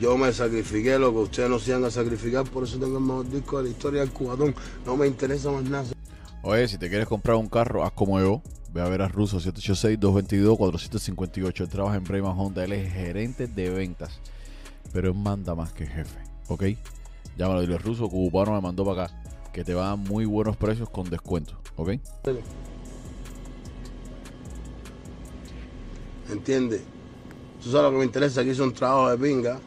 yo 0.00 0.18
me 0.18 0.32
sacrifiqué 0.32 0.98
lo 0.98 1.12
que 1.12 1.18
ustedes 1.20 1.48
no 1.48 1.58
se 1.58 1.70
iban 1.70 1.84
a 1.84 1.90
sacrificar, 1.90 2.44
por 2.44 2.64
eso 2.64 2.78
tengo 2.78 2.98
el 2.98 3.04
mejor 3.04 3.30
disco 3.30 3.58
de 3.58 3.64
la 3.64 3.70
historia 3.70 4.00
del 4.00 4.10
cubatón. 4.10 4.54
No 4.84 4.96
me 4.96 5.06
interesa 5.06 5.50
más 5.50 5.64
nada. 5.64 6.03
Oye, 6.46 6.68
si 6.68 6.76
te 6.76 6.90
quieres 6.90 7.08
comprar 7.08 7.36
un 7.36 7.48
carro, 7.48 7.84
haz 7.84 7.92
como 7.92 8.20
yo 8.20 8.42
Ve 8.74 8.82
a 8.82 8.88
ver 8.88 9.02
a 9.02 9.08
Russo 9.08 9.38
786-222-458. 9.38 11.60
Él 11.60 11.68
trabaja 11.68 11.96
en 11.96 12.04
Brayman 12.04 12.38
Honda. 12.38 12.64
Él 12.64 12.72
es 12.72 12.92
gerente 12.92 13.46
de 13.46 13.70
ventas. 13.70 14.18
Pero 14.92 15.08
él 15.08 15.14
manda 15.14 15.54
más 15.54 15.72
que 15.72 15.86
jefe. 15.86 16.18
¿Ok? 16.48 16.64
Llámalo, 17.38 17.60
dile 17.60 17.78
Russo. 17.78 18.08
Cubano 18.08 18.52
me 18.52 18.60
mandó 18.60 18.84
para 18.84 19.04
acá. 19.04 19.14
Que 19.52 19.62
te 19.62 19.74
va 19.74 19.92
a 19.92 19.96
muy 19.96 20.24
buenos 20.24 20.56
precios 20.56 20.90
con 20.90 21.08
descuento. 21.08 21.56
¿Ok? 21.76 21.90
¿Entiendes? 26.30 26.82
Tú 27.62 27.70
sabes 27.70 27.84
lo 27.84 27.92
que 27.92 27.98
me 27.98 28.04
interesa 28.04 28.40
aquí 28.40 28.56
son 28.56 28.74
trabajos 28.74 29.12
de 29.12 29.18
pinga, 29.24 29.60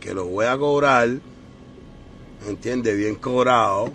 que 0.00 0.12
los 0.12 0.28
voy 0.28 0.46
a 0.46 0.58
cobrar, 0.58 1.08
¿entiendes? 2.46 2.96
Bien 2.96 3.14
cobrado. 3.14 3.92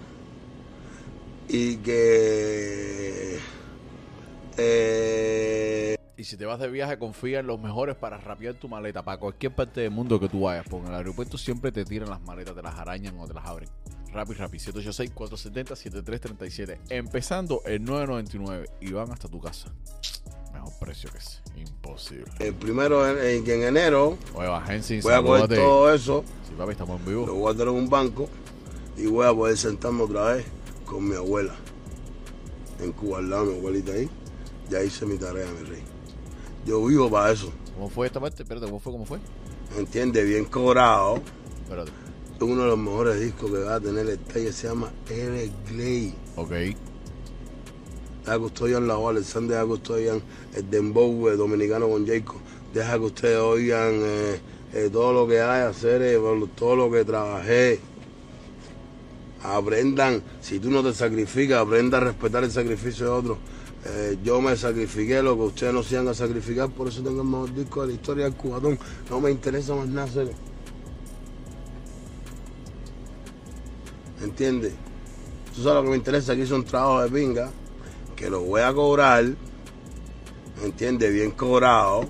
Y 1.47 1.77
que... 1.77 3.39
eh, 4.57 5.95
Y 6.17 6.23
si 6.23 6.37
te 6.37 6.45
vas 6.45 6.59
de 6.59 6.69
viaje, 6.69 6.97
confía 6.97 7.39
en 7.39 7.47
los 7.47 7.59
mejores 7.59 7.95
para 7.95 8.17
rapear 8.17 8.55
tu 8.55 8.67
maleta. 8.67 9.03
Para 9.03 9.19
cualquier 9.19 9.53
parte 9.53 9.81
del 9.81 9.91
mundo 9.91 10.19
que 10.19 10.27
tú 10.29 10.41
vayas. 10.41 10.65
Porque 10.69 10.87
en 10.87 10.93
el 10.93 10.97
aeropuerto 10.97 11.37
siempre 11.37 11.71
te 11.71 11.85
tiran 11.85 12.09
las 12.09 12.21
maletas, 12.21 12.55
te 12.55 12.61
las 12.61 12.75
arañan 12.75 13.17
o 13.19 13.27
te 13.27 13.33
las 13.33 13.45
abren. 13.45 13.69
Rappi, 14.11 14.33
Rappi, 14.33 14.57
786-470-7337. 14.59 16.77
Empezando 16.89 17.61
el 17.65 17.83
999 17.83 18.69
y 18.81 18.91
van 18.93 19.11
hasta 19.11 19.27
tu 19.27 19.39
casa. 19.41 19.69
Mejor 20.53 20.71
precio 20.79 21.09
que 21.11 21.17
ese. 21.17 21.39
Imposible. 21.57 22.25
el 22.39 22.53
primero 22.53 23.07
en, 23.09 23.17
en- 23.45 23.49
en 23.49 23.63
enero 23.63 24.17
Oye, 24.33 24.47
voy 25.01 25.13
a 25.13 25.21
coger 25.21 25.47
todo 25.49 25.93
eso, 25.93 26.23
Sí, 26.47 26.53
papi, 26.57 26.71
estamos 26.71 26.99
en 27.01 27.05
lo 27.05 27.11
vivo. 27.25 27.33
voy 27.35 27.53
a 27.53 27.57
tener 27.57 27.73
en 27.73 27.79
un 27.79 27.89
banco 27.89 28.29
y 28.97 29.05
voy 29.07 29.25
a 29.27 29.33
poder 29.33 29.57
sentarme 29.57 30.03
otra 30.03 30.35
vez 30.35 30.45
con 30.85 31.07
mi 31.07 31.15
abuela. 31.15 31.55
En 32.81 32.91
Cuba, 32.91 33.19
al 33.19 33.29
lado 33.29 33.45
mi 33.45 33.57
abuelita 33.57 33.93
ahí. 33.93 34.09
Ya 34.69 34.83
hice 34.83 35.05
mi 35.05 35.17
tarea, 35.17 35.45
mi 35.59 35.67
rey. 35.69 35.83
Yo 36.65 36.83
vivo 36.85 37.09
para 37.09 37.31
eso. 37.31 37.51
¿Cómo 37.75 37.89
fue 37.89 38.07
esta 38.07 38.19
parte? 38.19 38.43
Espérate, 38.43 38.65
¿cómo 38.65 38.79
fue? 38.79 38.91
¿Cómo 38.91 39.05
fue? 39.05 39.19
¿Entiendes? 39.77 40.25
Bien 40.25 40.45
cobrado. 40.45 41.21
Espérate. 41.63 41.91
Uno 42.41 42.63
de 42.63 42.67
los 42.69 42.77
mejores 42.77 43.19
discos 43.19 43.51
que 43.51 43.59
va 43.59 43.75
a 43.75 43.79
tener 43.79 44.07
el 44.07 44.19
taller 44.19 44.51
se 44.51 44.67
llama 44.67 44.91
Everglade. 45.09 46.13
Ok. 46.35 46.49
Deja 46.49 48.37
que 48.37 48.43
ustedes 48.43 48.61
oigan 48.73 48.87
la 48.87 48.95
voz, 48.95 49.11
Alexander, 49.11 49.57
deja 49.57 49.65
que 49.65 49.71
ustedes 49.71 49.99
oigan 49.99 50.23
el 50.55 50.69
dembow 50.69 51.29
eh, 51.29 51.35
dominicano 51.37 51.87
con 51.87 52.05
Jacob. 52.07 52.37
Deja 52.73 52.93
que 52.97 53.05
ustedes 53.05 53.37
oigan 53.37 53.93
eh, 54.01 54.39
eh, 54.73 54.89
todo 54.91 55.13
lo 55.13 55.27
que 55.27 55.39
hay, 55.39 55.61
hacer, 55.61 56.01
eh, 56.01 56.19
todo 56.55 56.75
lo 56.75 56.91
que 56.91 57.05
trabajé. 57.05 57.79
Aprendan, 59.53 60.23
si 60.41 60.59
tú 60.59 60.71
no 60.71 60.81
te 60.81 60.93
sacrificas, 60.93 61.59
aprenda 61.59 61.97
a 61.97 62.01
respetar 62.01 62.43
el 62.43 62.51
sacrificio 62.51 63.05
de 63.05 63.11
otros. 63.11 63.37
Eh, 63.87 64.17
yo 64.23 64.41
me 64.41 64.55
sacrifiqué 64.57 65.21
lo 65.21 65.35
que 65.35 65.43
ustedes 65.43 65.73
no 65.73 65.83
se 65.83 65.93
iban 65.93 66.07
a 66.07 66.13
sacrificar, 66.15 66.69
por 66.69 66.87
eso 66.87 67.03
tengo 67.03 67.21
el 67.21 67.27
mejor 67.27 67.53
disco 67.53 67.81
de 67.81 67.87
la 67.89 67.93
historia 67.93 68.23
del 68.25 68.33
cubatón. 68.33 68.79
No 69.09 69.21
me 69.21 69.29
interesa 69.29 69.75
más 69.75 69.87
nada 69.87 70.07
hacer. 70.07 70.31
¿Entiendes? 74.23 74.73
Tú 75.55 75.61
sabes 75.61 75.75
lo 75.75 75.83
que 75.83 75.89
me 75.89 75.97
interesa 75.97 76.33
aquí 76.33 76.47
son 76.47 76.65
trabajos 76.65 77.03
de 77.03 77.19
pinga, 77.19 77.51
que 78.15 78.29
los 78.29 78.43
voy 78.43 78.61
a 78.61 78.73
cobrar, 78.73 79.25
¿entiendes? 80.63 81.13
Bien 81.13 81.31
cobrado. 81.31 82.05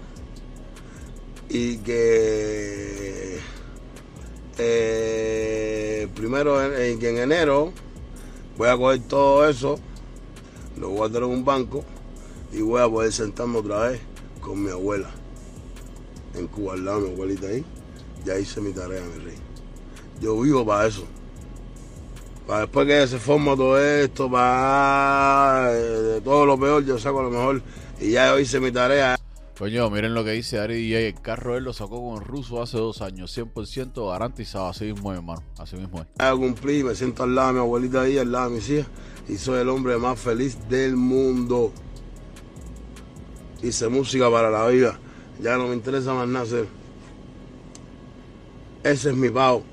Y 1.49 1.77
que 1.79 3.39
eh, 4.57 5.74
primero 6.07 6.63
en, 6.63 6.99
en- 7.01 7.17
enero 7.17 7.71
voy 8.57 8.69
a 8.69 8.77
coger 8.77 9.01
todo 9.01 9.47
eso, 9.47 9.79
lo 10.79 10.89
voy 10.89 11.01
a 11.07 11.11
tener 11.11 11.23
en 11.23 11.29
un 11.29 11.45
banco 11.45 11.83
y 12.51 12.61
voy 12.61 12.81
a 12.81 12.89
poder 12.89 13.11
sentarme 13.11 13.57
otra 13.59 13.89
vez 13.89 14.01
con 14.41 14.63
mi 14.63 14.69
abuela. 14.69 15.09
En 16.35 16.47
Cuba, 16.47 16.73
al 16.73 16.85
lado 16.85 17.01
mi 17.01 17.13
abuelita 17.13 17.47
ahí. 17.47 17.63
Ya 18.25 18.37
hice 18.39 18.59
mi 18.59 18.71
tarea, 18.71 19.01
mi 19.01 19.23
rey. 19.23 19.35
Yo 20.19 20.39
vivo 20.41 20.65
para 20.65 20.87
eso. 20.87 21.03
Para 22.47 22.61
después 22.61 22.87
que 22.87 23.07
se 23.07 23.19
forma 23.19 23.55
todo 23.55 23.79
esto, 23.79 24.29
para 24.29 25.69
eh, 25.71 25.75
de 25.75 26.21
todo 26.21 26.45
lo 26.45 26.59
peor, 26.59 26.83
yo 26.85 26.97
saco 26.99 27.21
lo 27.21 27.29
mejor. 27.29 27.61
Y 27.99 28.11
ya 28.11 28.39
hice 28.39 28.59
mi 28.59 28.71
tarea. 28.71 29.17
Coño, 29.57 29.89
miren 29.89 30.13
lo 30.13 30.25
que 30.25 30.31
dice 30.31 30.59
Ari 30.59 30.75
DJ. 30.75 31.07
El 31.07 31.21
carro 31.21 31.55
él 31.55 31.63
lo 31.63 31.71
sacó 31.71 32.01
con 32.01 32.21
ruso 32.21 32.61
hace 32.61 32.77
dos 32.77 33.01
años. 33.01 33.35
100% 33.37 34.11
garantizado. 34.11 34.67
Así 34.67 34.83
mismo 34.83 35.13
es, 35.13 35.19
hermano. 35.19 35.43
Así 35.57 35.77
mismo 35.77 36.01
es. 36.01 36.07
Ya 36.19 36.35
me 36.35 36.93
siento 36.93 37.23
al 37.23 37.35
lado 37.35 37.47
de 37.47 37.53
mi 37.53 37.59
abuelita 37.59 38.01
ahí, 38.01 38.17
al 38.17 38.33
lado 38.33 38.49
de 38.49 38.55
mis 38.55 38.69
hijas. 38.69 38.87
Y 39.29 39.37
soy 39.37 39.61
el 39.61 39.69
hombre 39.69 39.97
más 39.97 40.19
feliz 40.19 40.57
del 40.67 40.97
mundo. 40.97 41.71
Hice 43.63 43.87
música 43.87 44.29
para 44.29 44.49
la 44.49 44.67
vida. 44.67 44.99
Ya 45.41 45.57
no 45.57 45.67
me 45.67 45.73
interesa 45.73 46.13
más 46.13 46.27
nada 46.27 46.43
hacer. 46.43 46.67
Ese 48.83 49.11
es 49.11 49.15
mi 49.15 49.29
pago. 49.29 49.63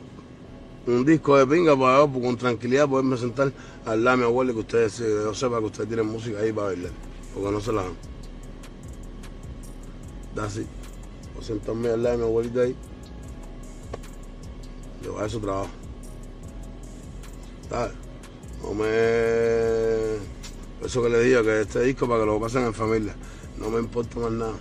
Un 0.86 1.04
disco 1.04 1.36
de 1.36 1.46
pinga 1.46 1.76
para 1.76 1.98
yo, 1.98 2.20
con 2.20 2.36
tranquilidad 2.36 2.88
poderme 2.88 3.16
sentar 3.16 3.52
al 3.84 4.04
lado 4.04 4.16
de 4.16 4.22
mi 4.22 4.28
abuela 4.28 4.52
y 4.52 4.54
que 4.54 4.60
ustedes, 4.60 5.00
eh, 5.00 5.22
yo 5.24 5.34
sepa 5.34 5.58
que 5.58 5.66
ustedes 5.66 5.88
tienen 5.88 6.06
música 6.06 6.38
ahí 6.38 6.52
para 6.52 6.68
bailar. 6.68 6.92
Porque 7.34 7.50
no 7.50 7.60
se 7.60 7.72
la 7.72 7.82
dan. 7.82 8.11
Así. 10.36 10.66
Voy 11.34 11.42
a 11.42 11.46
sentarme 11.46 11.88
al 11.88 12.02
lado 12.02 12.16
de 12.16 12.22
mi 12.22 12.28
abuelita 12.28 12.60
ahí. 12.62 12.76
Yo 15.04 15.18
a 15.18 15.26
eso 15.26 15.38
trabajo. 15.40 15.70
¿Sabes? 17.68 17.92
No 18.62 18.74
me. 18.74 18.86
Eso 20.84 21.02
que 21.02 21.08
le 21.08 21.20
digo 21.22 21.42
que 21.42 21.60
este 21.60 21.80
disco 21.82 22.08
para 22.08 22.20
que 22.20 22.26
lo 22.26 22.40
pasen 22.40 22.64
en 22.64 22.74
familia. 22.74 23.14
No 23.58 23.70
me 23.70 23.78
importa 23.78 24.18
más 24.18 24.32
nada. 24.32 24.54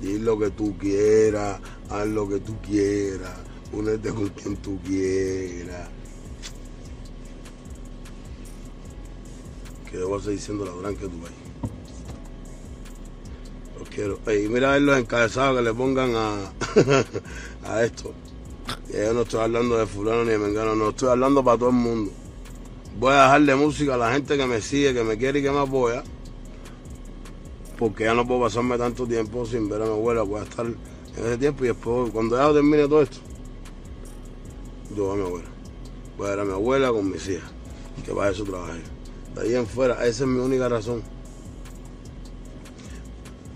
Di 0.00 0.18
lo 0.18 0.38
que 0.38 0.50
tú 0.50 0.76
quieras, 0.76 1.60
haz 1.88 2.06
lo 2.06 2.28
que 2.28 2.40
tú 2.40 2.60
quieras, 2.60 3.38
únete 3.72 4.10
con 4.10 4.28
quien 4.28 4.56
tú 4.56 4.78
quieras. 4.84 5.88
Que 9.90 10.02
voy 10.02 10.20
a 10.20 10.22
seguir 10.22 10.40
siendo 10.40 10.64
la 10.66 10.74
gran 10.74 10.96
que 10.96 11.06
tú 11.06 11.20
ves. 11.22 11.43
Quiero. 13.94 14.18
Ey, 14.26 14.48
mira 14.48 14.70
a 14.70 14.72
ver 14.72 14.82
los 14.82 14.98
encabezados 14.98 15.56
que 15.56 15.62
le 15.62 15.72
pongan 15.72 16.16
a, 16.16 16.52
a 17.72 17.84
esto. 17.84 18.12
Y 18.88 18.94
yo 18.94 19.14
no 19.14 19.22
estoy 19.22 19.40
hablando 19.40 19.78
de 19.78 19.86
fulano 19.86 20.24
ni 20.24 20.30
de 20.30 20.38
mengano, 20.38 20.74
no, 20.74 20.88
estoy 20.88 21.10
hablando 21.10 21.44
para 21.44 21.58
todo 21.58 21.68
el 21.68 21.76
mundo. 21.76 22.10
Voy 22.98 23.12
a 23.12 23.22
dejarle 23.22 23.54
música 23.54 23.94
a 23.94 23.98
la 23.98 24.12
gente 24.12 24.36
que 24.36 24.46
me 24.46 24.60
sigue, 24.60 24.94
que 24.94 25.04
me 25.04 25.16
quiere 25.16 25.38
y 25.38 25.42
que 25.42 25.50
me 25.50 25.60
apoya. 25.60 26.02
Porque 27.78 28.04
ya 28.04 28.14
no 28.14 28.26
puedo 28.26 28.40
pasarme 28.40 28.76
tanto 28.78 29.06
tiempo 29.06 29.46
sin 29.46 29.68
ver 29.68 29.82
a 29.82 29.84
mi 29.84 29.92
abuela. 29.92 30.22
Voy 30.22 30.40
a 30.40 30.44
estar 30.44 30.66
en 30.66 30.76
ese 31.16 31.38
tiempo 31.38 31.64
y 31.64 31.68
después, 31.68 32.10
cuando 32.10 32.36
ya 32.36 32.52
termine 32.52 32.88
todo 32.88 33.02
esto, 33.02 33.18
yo 34.96 35.04
voy 35.04 35.12
a 35.12 35.16
mi 35.16 35.26
abuela. 35.26 35.48
Voy 36.18 36.26
a 36.26 36.30
ver 36.30 36.40
a 36.40 36.44
mi 36.44 36.52
abuela 36.52 36.90
con 36.90 37.10
mis 37.10 37.28
hijas, 37.28 37.50
que 38.04 38.12
para 38.12 38.30
eso 38.30 38.42
trabajé. 38.42 38.80
De 39.36 39.42
ahí 39.42 39.54
en 39.54 39.66
fuera, 39.66 40.04
esa 40.04 40.24
es 40.24 40.28
mi 40.28 40.40
única 40.40 40.68
razón. 40.68 41.13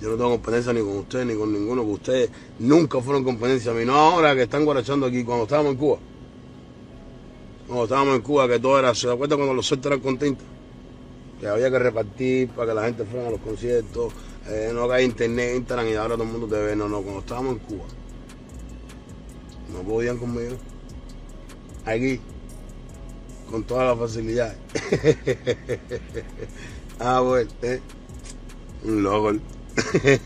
Yo 0.01 0.11
no 0.11 0.17
tengo 0.17 0.31
competencia 0.31 0.73
ni 0.73 0.81
con 0.81 0.99
ustedes 0.99 1.27
ni 1.27 1.35
con 1.35 1.53
ninguno, 1.53 1.85
que 1.85 1.91
ustedes 1.91 2.31
nunca 2.61 3.01
fueron 3.01 3.25
competencia 3.25 3.73
a 3.73 3.75
mí. 3.75 3.85
No 3.85 3.95
ahora 3.95 4.35
que 4.35 4.43
están 4.43 4.65
guarachando 4.65 5.07
aquí, 5.07 5.25
cuando 5.25 5.45
estábamos 5.45 5.73
en 5.73 5.79
Cuba. 5.79 5.99
Cuando 7.67 7.85
estábamos 7.85 8.17
en 8.17 8.23
Cuba, 8.23 8.49
que 8.49 8.61
todo 8.61 8.79
era, 8.79 8.95
¿se 8.95 9.11
acuerdan 9.11 9.39
cuando 9.39 9.55
los 9.55 9.67
sueltos 9.67 9.91
eran 9.91 10.01
con 10.01 10.19
tinta? 10.19 10.45
Que 11.41 11.49
había 11.49 11.71
que 11.71 11.79
repartir 11.79 12.49
para 12.51 12.69
que 12.69 12.75
la 12.75 12.85
gente 12.85 13.05
fuera 13.05 13.29
a 13.29 13.31
los 13.31 13.41
conciertos, 13.41 14.13
eh, 14.47 14.71
no 14.73 14.91
hay 14.91 15.05
internet, 15.05 15.57
Instagram 15.57 15.89
y 15.89 15.95
ahora 15.95 16.15
todo 16.15 16.25
el 16.25 16.31
mundo 16.31 16.47
te 16.47 16.63
ve. 16.63 16.77
No, 16.77 16.89
no, 16.89 17.03
cuando 17.03 17.21
estábamos 17.21 17.55
en 17.55 17.59
Cuba. 17.59 17.85
No 19.73 19.81
podían 19.81 20.17
conmigo. 20.17 20.57
Aquí, 21.85 22.21
con 23.51 23.65
todas 23.65 23.89
las 23.89 23.99
facilidades. 23.99 24.57
ah, 27.01 27.21
bueno, 27.21 27.51
eh. 27.63 27.81
Un 28.85 29.03
loco. 29.03 29.33
Es 29.79 30.21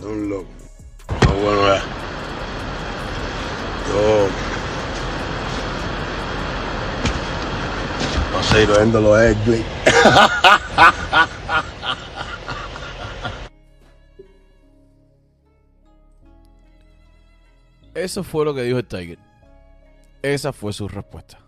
un 0.04 0.28
loco. 0.28 0.46
Ah, 1.08 1.32
bueno. 1.32 1.76
Yo. 3.88 4.28
No 8.32 8.42
sé, 8.42 8.66
lo 8.66 8.78
vendo 8.78 9.00
los 9.00 9.18
Eggley. 9.20 9.64
Eso 17.94 18.22
fue 18.22 18.44
lo 18.44 18.54
que 18.54 18.62
dijo 18.62 18.78
el 18.78 18.86
Tiger. 18.86 19.18
Esa 20.22 20.52
fue 20.52 20.72
su 20.72 20.86
respuesta. 20.86 21.38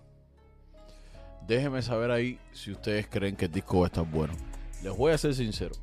Déjenme 1.47 1.83
saber 1.83 2.11
ahí 2.11 2.41
si 2.53 2.73
ustedes 2.73 3.07
creen 3.07 3.37
que 3.37 3.45
el 3.45 3.53
disco 3.53 3.81
va 3.81 3.87
a 3.87 3.89
estar 3.89 4.05
bueno. 4.05 4.35
Les 4.83 4.97
voy 4.97 5.13
a 5.13 5.19
ser 5.19 5.35
sincero. 5.35 5.75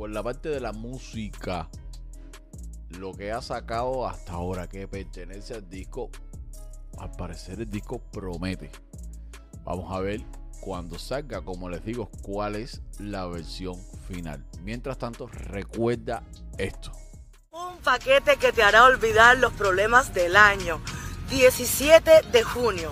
Por 0.00 0.08
la 0.08 0.22
parte 0.22 0.48
de 0.48 0.60
la 0.60 0.72
música, 0.72 1.68
lo 2.88 3.12
que 3.12 3.32
ha 3.32 3.42
sacado 3.42 4.08
hasta 4.08 4.32
ahora 4.32 4.66
que 4.66 4.88
pertenece 4.88 5.52
al 5.52 5.68
disco, 5.68 6.08
al 6.96 7.10
parecer 7.10 7.60
el 7.60 7.68
disco 7.68 7.98
promete. 8.10 8.70
Vamos 9.62 9.92
a 9.92 10.00
ver 10.00 10.22
cuando 10.62 10.98
salga, 10.98 11.42
como 11.42 11.68
les 11.68 11.84
digo, 11.84 12.08
cuál 12.22 12.56
es 12.56 12.80
la 12.98 13.26
versión 13.26 13.78
final. 14.08 14.42
Mientras 14.62 14.96
tanto, 14.96 15.26
recuerda 15.26 16.22
esto. 16.56 16.92
Un 17.50 17.76
paquete 17.84 18.38
que 18.38 18.54
te 18.54 18.62
hará 18.62 18.86
olvidar 18.86 19.36
los 19.36 19.52
problemas 19.52 20.14
del 20.14 20.34
año. 20.34 20.80
17 21.28 22.22
de 22.32 22.42
junio, 22.42 22.90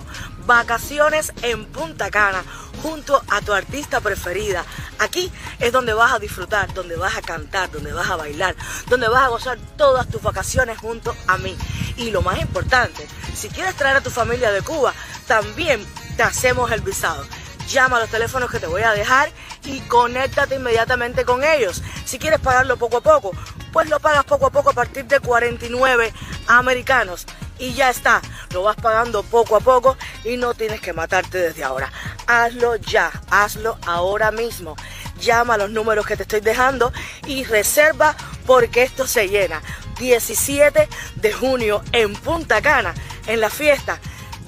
vacaciones 0.49 1.31
en 1.43 1.63
Punta 1.65 2.09
Cana 2.09 2.43
junto 2.81 3.21
a 3.27 3.39
tu 3.39 3.53
artista 3.53 4.01
preferida. 4.01 4.65
Aquí 4.97 5.31
es 5.59 5.71
donde 5.71 5.93
vas 5.93 6.11
a 6.11 6.17
disfrutar, 6.17 6.73
donde 6.73 6.95
vas 6.95 7.15
a 7.15 7.21
cantar, 7.21 7.69
donde 7.69 7.93
vas 7.93 8.09
a 8.09 8.15
bailar, 8.15 8.55
donde 8.87 9.07
vas 9.09 9.25
a 9.25 9.27
gozar 9.27 9.59
todas 9.77 10.07
tus 10.07 10.23
vacaciones 10.23 10.79
junto 10.79 11.15
a 11.27 11.37
mí. 11.37 11.55
Y 11.97 12.09
lo 12.09 12.23
más 12.23 12.41
importante, 12.41 13.07
si 13.35 13.49
quieres 13.49 13.75
traer 13.75 13.97
a 13.97 14.01
tu 14.01 14.09
familia 14.09 14.51
de 14.51 14.63
Cuba, 14.63 14.91
también 15.27 15.85
te 16.17 16.23
hacemos 16.23 16.71
el 16.71 16.81
visado. 16.81 17.23
Llama 17.67 17.97
a 17.97 17.99
los 17.99 18.09
teléfonos 18.09 18.49
que 18.49 18.57
te 18.57 18.65
voy 18.65 18.81
a 18.81 18.93
dejar 18.93 19.29
y 19.65 19.81
conéctate 19.81 20.55
inmediatamente 20.55 21.25
con 21.25 21.43
ellos. 21.43 21.83
Si 22.05 22.17
quieres 22.17 22.39
pagarlo 22.39 22.75
poco 22.77 22.97
a 22.97 23.01
poco, 23.01 23.33
pues 23.71 23.87
lo 23.87 23.99
pagas 23.99 24.23
poco 24.23 24.47
a 24.47 24.49
poco 24.49 24.71
a 24.71 24.73
partir 24.73 25.05
de 25.05 25.19
49 25.19 26.11
americanos 26.47 27.27
y 27.59 27.73
ya 27.73 27.89
está. 27.89 28.21
Lo 28.51 28.63
vas 28.63 28.75
pagando 28.75 29.23
poco 29.23 29.55
a 29.55 29.59
poco 29.59 29.97
y 30.23 30.37
no 30.37 30.53
tienes 30.53 30.81
que 30.81 30.93
matarte 30.93 31.37
desde 31.37 31.63
ahora. 31.63 31.91
Hazlo 32.27 32.75
ya, 32.77 33.11
hazlo 33.29 33.77
ahora 33.85 34.31
mismo. 34.31 34.75
Llama 35.19 35.55
a 35.55 35.57
los 35.57 35.69
números 35.69 36.05
que 36.05 36.15
te 36.15 36.23
estoy 36.23 36.41
dejando 36.41 36.91
y 37.27 37.43
reserva 37.43 38.15
porque 38.45 38.83
esto 38.83 39.05
se 39.05 39.27
llena. 39.27 39.61
17 39.99 40.87
de 41.15 41.33
junio 41.33 41.83
en 41.91 42.13
Punta 42.13 42.61
Cana, 42.61 42.93
en 43.27 43.41
la 43.41 43.49
fiesta 43.49 43.99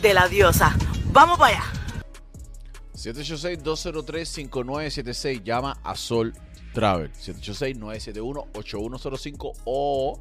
de 0.02 0.14
la 0.14 0.28
diosa. 0.28 0.76
Vamos 1.12 1.38
para 1.38 1.58
allá. 1.58 1.66
786-203-5976. 2.96 5.44
Llama 5.44 5.78
a 5.84 5.96
Sol 5.96 6.34
Travel. 6.74 7.12
786-971-8105 7.14 9.54
o 9.66 10.20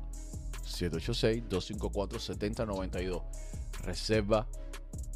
786-254-7092. 0.66 3.22
Reserva 3.82 4.46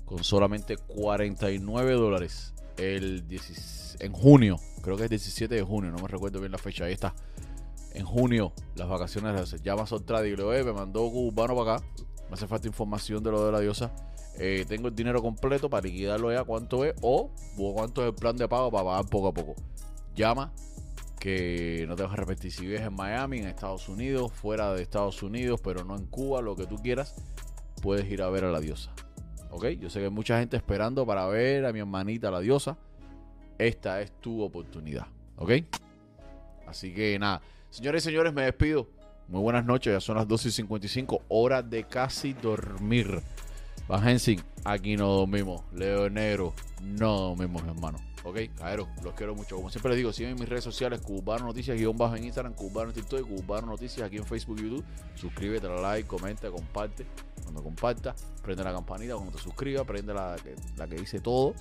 con 0.04 0.22
solamente 0.22 0.76
49 0.76 1.92
dólares 1.92 2.54
el 2.76 3.26
10 3.28 3.98
en 4.00 4.12
junio. 4.12 4.58
Creo 4.82 4.96
que 4.96 5.04
es 5.04 5.10
17 5.10 5.54
de 5.54 5.62
junio, 5.62 5.90
no 5.90 5.98
me 5.98 6.08
recuerdo 6.08 6.40
bien 6.40 6.52
la 6.52 6.58
fecha. 6.58 6.84
Ahí 6.84 6.92
está. 6.92 7.14
En 7.94 8.04
junio, 8.04 8.52
las 8.74 8.88
vacaciones 8.88 9.50
de 9.50 9.58
Llama 9.60 9.82
a 9.82 9.86
Sol 9.86 10.04
Travel 10.04 10.32
y 10.32 10.36
le 10.36 10.64
me 10.64 10.72
mandó 10.72 11.08
cubano 11.10 11.56
para 11.56 11.76
acá. 11.76 11.86
Me 12.28 12.34
hace 12.34 12.46
falta 12.46 12.66
información 12.66 13.22
de 13.22 13.30
lo 13.30 13.46
de 13.46 13.52
la 13.52 13.60
diosa. 13.60 13.92
Eh, 14.36 14.64
tengo 14.68 14.88
el 14.88 14.94
dinero 14.96 15.22
completo 15.22 15.70
para 15.70 15.86
liquidarlo 15.86 16.32
ya 16.32 16.42
cuánto 16.42 16.84
es 16.84 16.94
o 17.02 17.30
cuánto 17.56 18.02
es 18.02 18.08
el 18.08 18.14
plan 18.14 18.36
de 18.36 18.48
pago 18.48 18.70
para 18.70 18.84
pagar 18.84 19.06
poco 19.06 19.28
a 19.28 19.32
poco. 19.32 19.54
Llama 20.16 20.52
que 21.20 21.86
no 21.88 21.96
te 21.96 22.02
vas 22.02 22.12
a 22.12 22.16
repetir 22.16 22.52
si 22.52 22.66
vives 22.66 22.82
en 22.82 22.94
Miami, 22.94 23.38
en 23.38 23.46
Estados 23.46 23.88
Unidos, 23.88 24.32
fuera 24.32 24.74
de 24.74 24.82
Estados 24.82 25.22
Unidos, 25.22 25.60
pero 25.62 25.84
no 25.84 25.96
en 25.96 26.06
Cuba, 26.06 26.42
lo 26.42 26.56
que 26.56 26.66
tú 26.66 26.76
quieras, 26.76 27.14
puedes 27.84 28.10
ir 28.10 28.22
a 28.22 28.30
ver 28.30 28.44
a 28.44 28.50
la 28.50 28.60
diosa. 28.60 28.90
¿Ok? 29.50 29.66
Yo 29.78 29.90
sé 29.90 29.98
que 29.98 30.06
hay 30.06 30.10
mucha 30.10 30.40
gente 30.40 30.56
esperando 30.56 31.06
para 31.06 31.26
ver 31.26 31.66
a 31.66 31.72
mi 31.72 31.80
hermanita 31.80 32.30
la 32.30 32.40
diosa. 32.40 32.78
Esta 33.58 34.00
es 34.00 34.10
tu 34.22 34.42
oportunidad. 34.42 35.06
¿Ok? 35.36 35.52
Así 36.66 36.94
que 36.94 37.18
nada. 37.18 37.42
Señores 37.68 38.02
y 38.02 38.06
señores, 38.06 38.32
me 38.32 38.42
despido. 38.42 38.88
Muy 39.28 39.42
buenas 39.42 39.66
noches. 39.66 39.92
Ya 39.92 40.00
son 40.00 40.16
las 40.16 40.26
12 40.26 40.48
y 40.48 40.52
55. 40.52 41.22
Hora 41.28 41.62
de 41.62 41.84
casi 41.84 42.32
dormir. 42.32 43.20
Hensing, 43.90 44.40
aquí 44.64 44.96
no 44.96 45.08
dormimos. 45.08 45.62
Leo 45.74 46.08
Negro, 46.08 46.54
no 46.80 47.18
dormimos, 47.18 47.62
hermano. 47.64 47.98
Ok, 48.24 48.38
caero, 48.56 48.88
los 49.02 49.14
quiero 49.14 49.34
mucho. 49.34 49.56
Como 49.56 49.68
siempre 49.68 49.90
les 49.90 49.98
digo, 49.98 50.12
sigan 50.12 50.34
mis 50.34 50.48
redes 50.48 50.64
sociales, 50.64 51.00
Cubano 51.02 51.44
Noticias, 51.44 51.76
guion 51.76 51.96
bajo 51.96 52.16
en 52.16 52.24
Instagram, 52.24 52.54
Cubano 52.54 52.88
en 52.88 52.94
TikTok 52.94 53.28
Cubano 53.28 53.66
Noticias 53.66 54.06
aquí 54.06 54.16
en 54.16 54.24
Facebook 54.24 54.56
YouTube. 54.56 54.84
Suscríbete, 55.14 55.66
dale 55.66 55.82
like, 55.82 56.08
comenta, 56.08 56.50
comparte. 56.50 57.06
Cuando 57.42 57.62
comparta, 57.62 58.14
prende 58.42 58.64
la 58.64 58.72
campanita. 58.72 59.14
Cuando 59.14 59.32
te 59.32 59.42
suscribas, 59.42 59.86
prende 59.86 60.14
la, 60.14 60.36
la 60.76 60.86
que 60.86 60.96
dice 60.96 61.20
todo. 61.20 61.54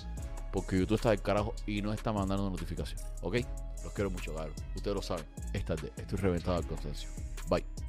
Porque 0.52 0.78
YouTube 0.78 0.96
está 0.96 1.10
del 1.10 1.20
carajo 1.20 1.54
y 1.66 1.82
no 1.82 1.92
está 1.92 2.12
mandando 2.12 2.48
notificaciones. 2.48 3.04
Ok, 3.20 3.36
los 3.82 3.92
quiero 3.92 4.10
mucho, 4.10 4.34
caero. 4.34 4.54
Ustedes 4.74 4.94
lo 4.94 5.02
saben. 5.02 5.26
Esta 5.52 5.74
estoy 5.74 6.18
reventado 6.18 6.56
al 6.56 6.66
consenso. 6.66 7.08
Bye. 7.50 7.83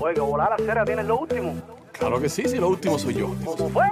Oye, 0.00 0.20
volar 0.20 0.52
a 0.52 0.56
cera 0.56 0.84
tienes 0.84 1.06
lo 1.06 1.18
último. 1.18 1.54
Claro 1.92 2.20
que 2.20 2.28
sí, 2.28 2.42
si 2.48 2.56
lo 2.56 2.68
último 2.68 2.98
soy 2.98 3.14
yo. 3.14 3.34
¿Cómo 3.44 3.68
fue? 3.68 3.84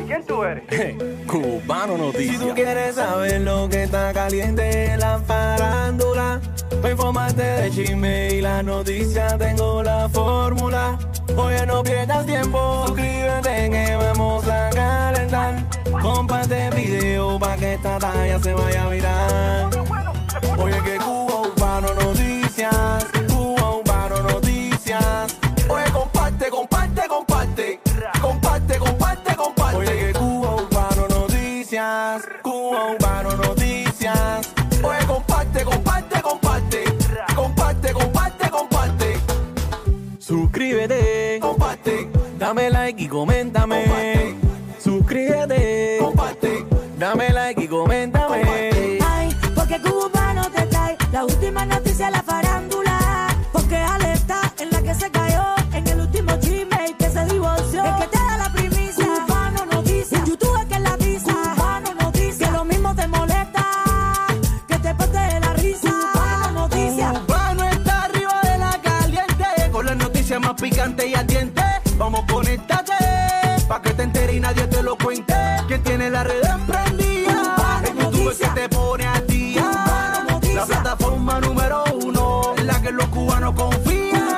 ¿Y 0.00 0.04
quién 0.04 0.24
tú 0.24 0.42
eres? 0.44 0.64
Cubano 1.26 1.98
Noticias. 1.98 2.38
Si 2.38 2.46
tú 2.48 2.54
quieres 2.54 2.94
saber 2.94 3.40
lo 3.40 3.68
que 3.68 3.84
está 3.84 4.12
caliente 4.12 4.92
en 4.92 5.00
la 5.00 5.18
farándula, 5.18 6.40
para 6.80 6.92
informarte 6.92 7.42
de 7.42 7.70
chisme 7.70 8.34
y 8.34 8.40
la 8.40 8.62
noticia, 8.62 9.36
tengo 9.36 9.82
la 9.82 10.08
fórmula. 10.08 10.98
Oye, 11.36 11.66
no 11.66 11.82
pierdas 11.82 12.24
tiempo, 12.24 12.84
suscríbete 12.86 13.70
que 13.70 13.96
vamos 13.96 14.46
a 14.48 14.70
calentar. 14.70 15.54
Comparte 16.00 16.68
el 16.68 16.74
video 16.74 17.38
para 17.38 17.56
que 17.56 17.74
esta 17.74 17.98
talla 17.98 18.38
se 18.38 18.54
vaya 18.54 18.84
a 18.84 18.88
virar. 18.88 19.70
Oye, 20.58 20.82
que 20.84 20.96
Cuba 20.98 21.40
Urbano 21.40 21.94
Noticias, 21.94 23.06
coméntame. 43.10 43.84
Comparte. 43.84 44.36
Suscríbete, 44.78 45.98
comparte. 46.00 46.66
Dame 46.98 47.30
like 47.30 47.62
y 47.64 47.68
coméntame. 47.68 48.98
Ay, 49.06 49.36
porque 49.54 49.78
cubano 49.80 50.48
te 50.50 50.62
trae 50.66 50.96
la 51.12 51.24
última 51.24 51.66
noticia, 51.66 52.10
la 52.10 52.22
farándula. 52.22 53.28
Porque 53.52 53.76
Ale 53.76 54.12
está 54.12 54.54
en 54.58 54.70
la 54.70 54.80
que 54.80 54.94
se 54.94 55.10
cayó, 55.10 55.42
en 55.74 55.86
el 55.88 56.00
último 56.00 56.32
chisme 56.40 56.88
y 56.90 56.94
que 56.94 57.10
se 57.10 57.24
divorció. 57.26 57.84
El 57.84 57.96
que 57.96 58.06
te 58.06 58.18
da 58.18 58.38
la 58.38 58.52
primicia, 58.52 59.06
cubano 59.26 59.66
noticia. 59.66 60.18
En 60.18 60.24
YouTube 60.26 60.56
es 60.60 60.66
que 60.66 60.78
la 60.80 60.90
avisa, 60.90 61.34
cubano 61.56 61.94
noticia. 61.94 62.46
Que 62.46 62.52
lo 62.52 62.64
mismo 62.64 62.94
te 62.94 63.06
molesta, 63.08 63.66
que 64.68 64.78
te 64.78 64.94
parte 64.94 65.18
de 65.18 65.40
la 65.40 65.52
risa, 65.54 65.90
cubano 66.12 66.50
noticia. 66.52 67.12
Cubano 67.26 67.64
está 67.64 68.04
arriba 68.04 68.40
de 68.42 68.58
la 68.58 68.80
caliente, 68.80 69.44
con 69.72 69.84
las 69.84 69.96
noticias 69.96 70.40
más 70.40 70.54
picantes 70.54 71.06
y 71.06 71.14
ardientes. 71.14 71.64
Vamos, 71.98 72.20
conéctate, 72.20 72.39
pa' 73.70 73.80
que 73.80 73.94
te 73.94 74.02
entere 74.02 74.34
y 74.34 74.40
nadie 74.40 74.66
te 74.66 74.82
lo 74.82 74.98
cuente. 74.98 75.32
Que 75.68 75.78
tiene 75.78 76.10
la 76.10 76.24
red 76.24 76.44
emprendida, 76.44 77.80
en 77.86 77.98
YouTube 77.98 78.32
es 78.32 78.38
que 78.38 78.48
te 78.48 78.68
pone 78.68 79.06
a 79.06 79.20
día. 79.20 79.64
La 80.54 80.66
plataforma 80.66 81.40
número 81.40 81.84
uno, 81.94 82.54
en 82.58 82.66
la 82.66 82.82
que 82.82 82.90
los 82.90 83.06
cubanos 83.06 83.54
confían. 83.54 84.28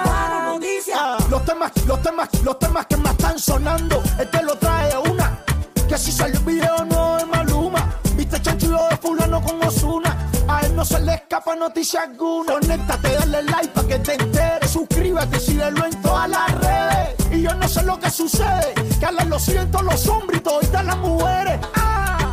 Los 1.31 1.45
temas, 1.47 1.73
los 1.87 2.03
temas, 2.03 2.29
los 2.45 2.59
temas 2.59 2.87
que 2.87 2.97
más 2.99 3.13
están 3.13 3.39
sonando, 3.39 4.03
este 4.19 4.43
lo 4.43 4.55
trae 4.57 4.93
una. 5.11 5.43
Que 5.89 5.97
si 5.97 6.13
salió 6.13 6.39
un 6.39 6.45
video 6.45 6.85
no 6.85 7.17
es 7.17 7.27
Maluma. 7.27 7.89
Viste 8.15 8.39
chanchullo 8.43 8.87
de 8.91 8.97
fulano 8.99 9.41
con 9.41 9.65
Osuna. 9.65 10.15
A 10.47 10.61
él 10.61 10.77
no 10.77 10.85
se 10.85 11.01
le 11.01 11.15
escapa 11.15 11.57
noticia 11.57 12.03
alguna. 12.03 12.53
Conéctate, 12.53 13.15
dale 13.15 13.43
like 13.45 13.69
para 13.69 13.89
que 13.89 13.99
te 13.99 14.13
enteres. 14.13 14.71
Suscríbete, 14.71 15.41
síguelo 15.41 15.87
en 15.87 16.03
todas 16.03 16.29
las 16.29 16.51
redes. 16.61 17.22
Y 17.43 17.45
yo 17.45 17.55
no 17.55 17.67
sé 17.67 17.83
lo 17.83 17.99
que 17.99 18.09
sucede. 18.09 18.73
Que 19.01 19.07
a 19.07 19.11
lo 19.11 19.37
siento 19.37 19.83
los 19.83 20.07
hombres 20.07 20.39
y 20.39 20.43
todas 20.45 20.85
las 20.85 20.97
mujeres. 20.99 21.59
Ah. 21.75 22.31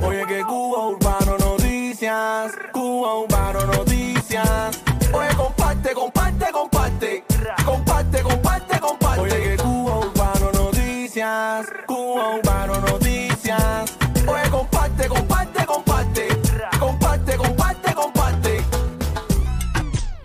Oye, 0.00 0.24
que 0.28 0.42
Cuba 0.42 0.90
Urbano 0.90 1.36
Noticias, 1.38 2.52
Cuba 2.72 3.18
Urbano 3.18 3.66
Noticias. 3.66 4.80
Oye, 5.12 5.28
comparte, 5.36 5.92
comparte, 5.92 6.52
comparte. 6.52 7.24
Comparte, 7.64 8.22
comparte, 8.22 8.78
comparte. 8.78 9.20
Oye, 9.22 9.42
que 9.42 9.56
Cuba 9.56 9.98
Urbano 9.98 10.52
Noticias, 10.52 11.66
Cuba 11.84 12.36
Urbano 12.36 12.80
Noticias. 12.92 13.98
Oye, 14.24 14.50
comparte, 14.50 15.08
comparte, 15.08 15.66
comparte. 15.66 16.28
Comparte, 16.78 17.36
comparte, 17.36 17.92
comparte. 17.92 18.64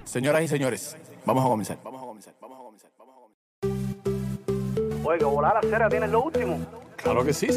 Señoras 0.06 0.44
y 0.44 0.48
señores, 0.48 0.96
vamos 1.26 1.44
a 1.44 1.48
comenzar. 1.48 2.03
Oye, 5.04 5.24
volar 5.24 5.58
a 5.58 5.62
cera 5.62 5.90
tienes 5.90 6.10
lo 6.10 6.24
último. 6.24 6.60
Claro 6.96 7.26
que 7.26 7.34
sí. 7.34 7.48